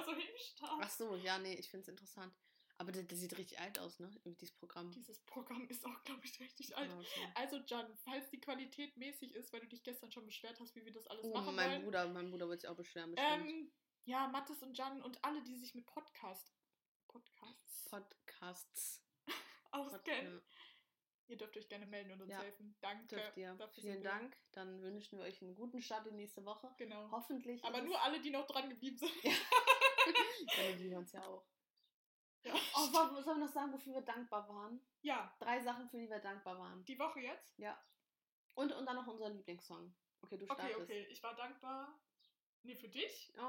[0.58, 0.66] so.
[0.80, 2.34] Ach so, ja, nee, ich finde es interessant.
[2.78, 4.10] Aber das, das sieht richtig alt aus, ne?
[4.24, 4.90] Dieses Programm.
[4.90, 6.90] Dieses Programm ist auch, glaube ich, richtig alt.
[6.90, 7.28] Okay.
[7.34, 10.84] Also, Jan, falls die Qualität mäßig ist, weil du dich gestern schon beschwert hast, wie
[10.86, 11.82] wir das alles Oh, machen mein wollen.
[11.84, 13.50] Bruder, mein Bruder wird sich auch beschweren, bestimmt.
[13.50, 13.72] Ähm,
[14.06, 16.54] ja, Mathis und Jan und alle, die sich mit Podcast,
[17.06, 19.02] Podcasts Podcasts.
[19.72, 20.36] auskennen.
[20.36, 20.40] Ja,
[21.30, 22.76] Ihr dürft euch gerne melden und uns Ja, helfen.
[22.80, 23.20] Danke.
[23.34, 24.36] Vielen wir- Dank.
[24.52, 26.74] Dann wünschen wir euch einen guten Start in nächste Woche.
[26.76, 27.08] Genau.
[27.12, 27.64] Hoffentlich.
[27.64, 29.12] Aber nur alle, die noch dran geblieben sind.
[29.24, 31.46] es, ja, die hören es ja auch.
[32.42, 32.54] Ja.
[32.74, 34.80] Oh, wollen sollen wir noch sagen, wofür wir dankbar waren?
[35.02, 36.84] ja, Drei Sachen, für die wir dankbar waren.
[36.84, 37.56] die Woche jetzt.
[37.58, 37.80] Ja.
[38.54, 39.94] Und, und dann noch unser Lieblingssong.
[40.22, 40.80] Okay, du Okay, startest.
[40.80, 41.06] okay.
[41.10, 42.00] Ich war dankbar.
[42.62, 43.32] Nee, für dich.
[43.38, 43.42] Oh.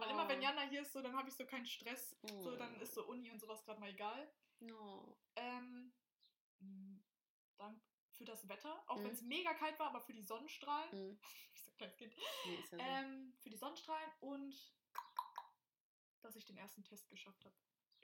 [0.00, 2.16] Weil immer, wenn Jana hier ist, so, dann habe ich so keinen Stress.
[2.22, 2.42] Oh.
[2.42, 4.30] So, dann ist so Uni und sowas gerade mal egal.
[4.70, 5.16] Oh.
[5.36, 5.92] Ähm,
[6.60, 6.93] mh,
[7.56, 7.80] Dank
[8.12, 9.04] für das Wetter, auch Mhm.
[9.04, 10.90] wenn es mega kalt war, aber für die Sonnenstrahlen.
[10.92, 11.18] Hm.
[11.54, 12.14] Ich so ein kleines Kind.
[12.46, 12.78] Nee, ja.
[13.00, 14.54] Ähm, für die Sonnenstrahlen und
[16.20, 17.54] dass ich den ersten Test geschafft habe.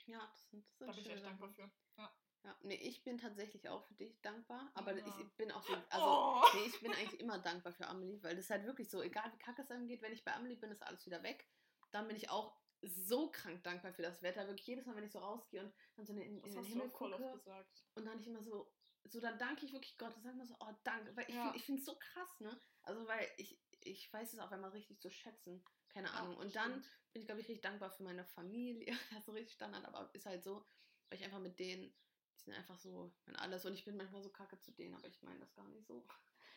[0.07, 1.71] ja, das sind, das sind Da bin ich echt dankbar für.
[1.97, 2.15] Ja.
[2.43, 5.05] Ja, nee, ich bin tatsächlich auch für dich dankbar, aber Ja.
[5.21, 6.43] ich bin auch so, also, oh!
[6.55, 9.31] nee, ich bin eigentlich immer dankbar für Amelie, weil das ist halt wirklich so, egal
[9.33, 11.47] wie kacke es einem geht, wenn ich bei Amelie bin, ist alles wieder weg.
[11.91, 15.13] Dann bin ich auch so krank dankbar für das Wetter, wirklich jedes Mal, wenn ich
[15.13, 17.85] so rausgehe und dann so in, in, den Himmel gucke gesagt.
[17.95, 18.73] und dann ich immer so,
[19.05, 21.53] so dann danke ich wirklich Gott und sage mal so, oh danke, weil ich Ja.
[21.59, 22.59] finde es so krass, ne?
[22.83, 25.65] Also weil ich, ich weiß es auf einmal richtig zu schätzen.
[25.89, 26.37] Keine Ja, Ahnung.
[26.37, 28.87] das Und dann bin ich, glaube ich, richtig dankbar für meine Familie.
[29.11, 30.65] Das ist so richtig Standard, aber ist halt so,
[31.09, 31.93] weil ich einfach mit denen,
[32.39, 33.65] die sind einfach so mein alles.
[33.65, 36.07] Und ich bin manchmal so kacke zu denen, aber ich meine das gar nicht so.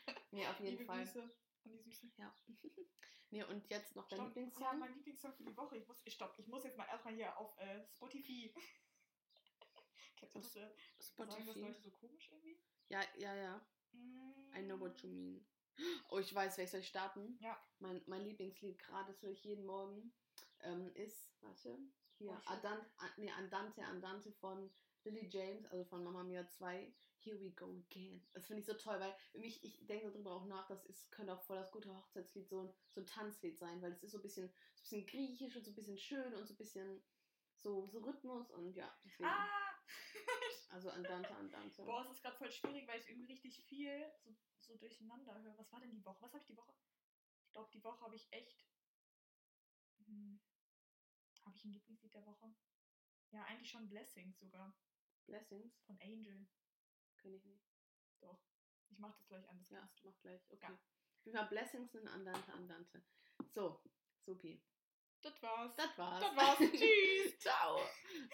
[0.31, 1.03] nee, auf jeden Fall.
[1.03, 1.21] Grüße
[1.65, 2.13] an die Süßen.
[2.17, 2.33] Ja.
[3.33, 4.63] nee, und jetzt noch dein Stopp, Lieblingssong?
[4.63, 5.77] Ja, mein Lieblingssong für die Woche.
[5.77, 8.53] Ich muss, ich, stopp, ich muss jetzt mal erstmal hier auf äh, Spotify.
[10.15, 10.55] Kennst du das?
[10.55, 11.59] äh, Sagen das Spotify.
[11.59, 12.59] Leute so komisch irgendwie?
[12.89, 13.67] Ja, ja, ja.
[14.55, 15.45] I know what you mean.
[16.09, 17.37] Oh, ich weiß, welches soll ich starten?
[17.41, 17.59] Ja.
[17.79, 20.13] Mein, mein Lieblingslied, gerade das höre ich jeden Morgen,
[20.61, 21.79] ähm, ist, warte,
[22.17, 22.49] hier, Oh.
[22.51, 22.85] Andante,
[23.17, 24.71] nee, Andante, Andante von
[25.03, 26.93] Lily James, also von Mamma Mia 2.
[27.23, 28.21] Here we go again.
[28.33, 31.33] Das finde ich so toll, weil mich, ich denke darüber auch nach, das ist, könnte
[31.33, 34.17] auch voll das gute Hochzeitslied so ein, so ein Tanzlied sein, weil es ist so
[34.17, 37.01] ein bisschen, so ein bisschen griechisch und so ein bisschen schön und so ein bisschen
[37.61, 39.29] so, so Rhythmus und ja, deswegen.
[39.29, 39.49] Ah!
[40.69, 41.83] Also Andante, Andante.
[41.83, 45.55] Boah, es ist gerade voll schwierig, weil ich irgendwie richtig viel so, so durcheinander höre.
[45.55, 46.19] Was war denn die Woche?
[46.23, 46.73] Was habe ich die Woche?
[47.45, 48.65] Ich glaube, die Woche habe ich echt.
[50.05, 50.41] Hm,
[51.45, 52.55] habe ich ein Lieblingslied der Woche?
[53.29, 54.75] Ja, eigentlich schon Blessings sogar.
[55.27, 56.47] Blessings, Von Angel.
[57.23, 57.65] Kenne ich nicht.
[58.21, 58.39] Doch.
[58.89, 59.57] Ich mache das gleich an.
[59.57, 60.41] Das Ja, mach gleich.
[60.49, 60.67] Okay.
[60.69, 60.79] Ja.
[61.23, 63.01] Will mal Blessings in Andante, Andante.
[63.49, 63.81] So,
[64.19, 64.61] supi.
[65.21, 65.73] Das war's.
[65.77, 66.19] Das war's.
[66.19, 66.57] Das war's.
[66.73, 67.39] Tschüss.
[67.39, 67.79] Ciao.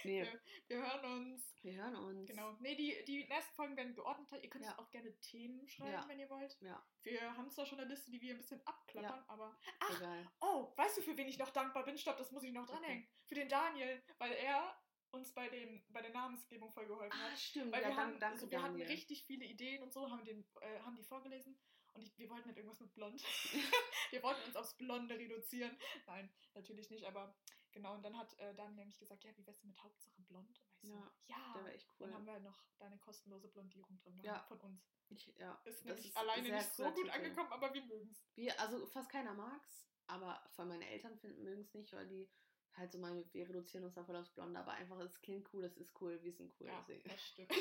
[0.03, 0.33] Nee, Ja.
[0.67, 1.55] Wir hören uns.
[1.61, 2.27] wir hören uns.
[2.27, 2.53] Genau.
[2.61, 4.43] Nee, die, die nächsten Folgen werden geordneter.
[4.43, 4.77] Ihr könnt Ja.
[4.79, 6.07] auch gerne Themen schreiben, Ja.
[6.07, 6.57] wenn ihr wollt.
[6.61, 9.55] Ja, Wir haben zwar schon eine Liste, die wir ein bisschen abklappern, aber.
[9.79, 10.31] Ach, egal.
[10.41, 11.95] Oh, weißt du, für wen ich noch dankbar bin?
[11.95, 13.07] Stopp, das muss ich noch dranhängen.
[13.27, 14.75] Für den Daniel, weil er
[15.11, 17.37] uns bei, dem, bei der Namensgebung voll geholfen Ah, hat.
[17.39, 17.71] stimmt.
[17.71, 20.23] Weil ja, wir, dank, haben, danke, also wir hatten richtig viele Ideen und so, haben,
[20.25, 21.57] den, äh, haben die vorgelesen
[21.93, 23.21] und ich, wir wollten halt irgendwas mit blond.
[24.11, 25.75] wir wollten uns aufs Blonde reduzieren.
[26.05, 27.35] Nein, natürlich nicht, aber
[27.71, 27.95] genau.
[27.95, 30.61] Und dann hat äh, Daniel nämlich gesagt, ja, wie wär's denn mit Hauptsache blond?
[30.81, 31.53] So, Ja, ja.
[31.55, 32.07] Der war echt cool.
[32.07, 34.43] Dann haben wir halt noch deine kostenlose Blondierung drin gehabt Ja.
[34.47, 34.87] von uns.
[35.09, 38.23] Ich, ja, Ist das nämlich ist alleine nicht so gut angekommen, aber wir mögen es.
[38.35, 42.07] Wir, also fast keiner mag's, aber vor allem meine Eltern finden mögen es nicht, weil
[42.07, 42.29] die
[42.77, 45.65] halt so meinen, wir reduzieren uns da voll aufs Blonde, aber einfach, es klingt cool,
[45.65, 46.67] es ist cool, wir sind cool.
[46.67, 47.09] Ja, deswegen.
[47.09, 47.51] das stimmt.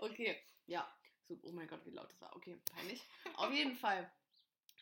[0.00, 0.36] Okay,
[0.66, 0.92] ja.
[1.28, 2.34] So, oh mein Gott, wie laut das war.
[2.34, 3.02] Okay, peinlich.
[3.36, 4.10] Auf jeden Fall.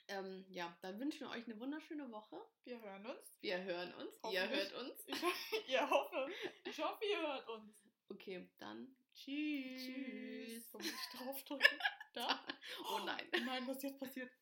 [0.08, 2.40] Ähm, ja, dann wünschen wir euch eine wunderschöne Woche.
[2.64, 3.38] wir hören uns.
[3.40, 4.10] Wir hören uns.
[4.32, 5.04] Ihr hört uns.
[5.06, 5.22] Ich,
[5.68, 6.28] ihr hoffe.
[6.64, 7.86] Ich hoffe, ihr hört uns.
[8.08, 8.96] Okay, dann.
[9.14, 9.82] Tschüss.
[9.82, 10.72] Tschüss.
[10.72, 11.66] Muss ich draufdrücken?
[12.12, 12.44] Da?
[12.88, 13.24] Oh nein.
[13.46, 14.32] Nein, was ist jetzt passiert?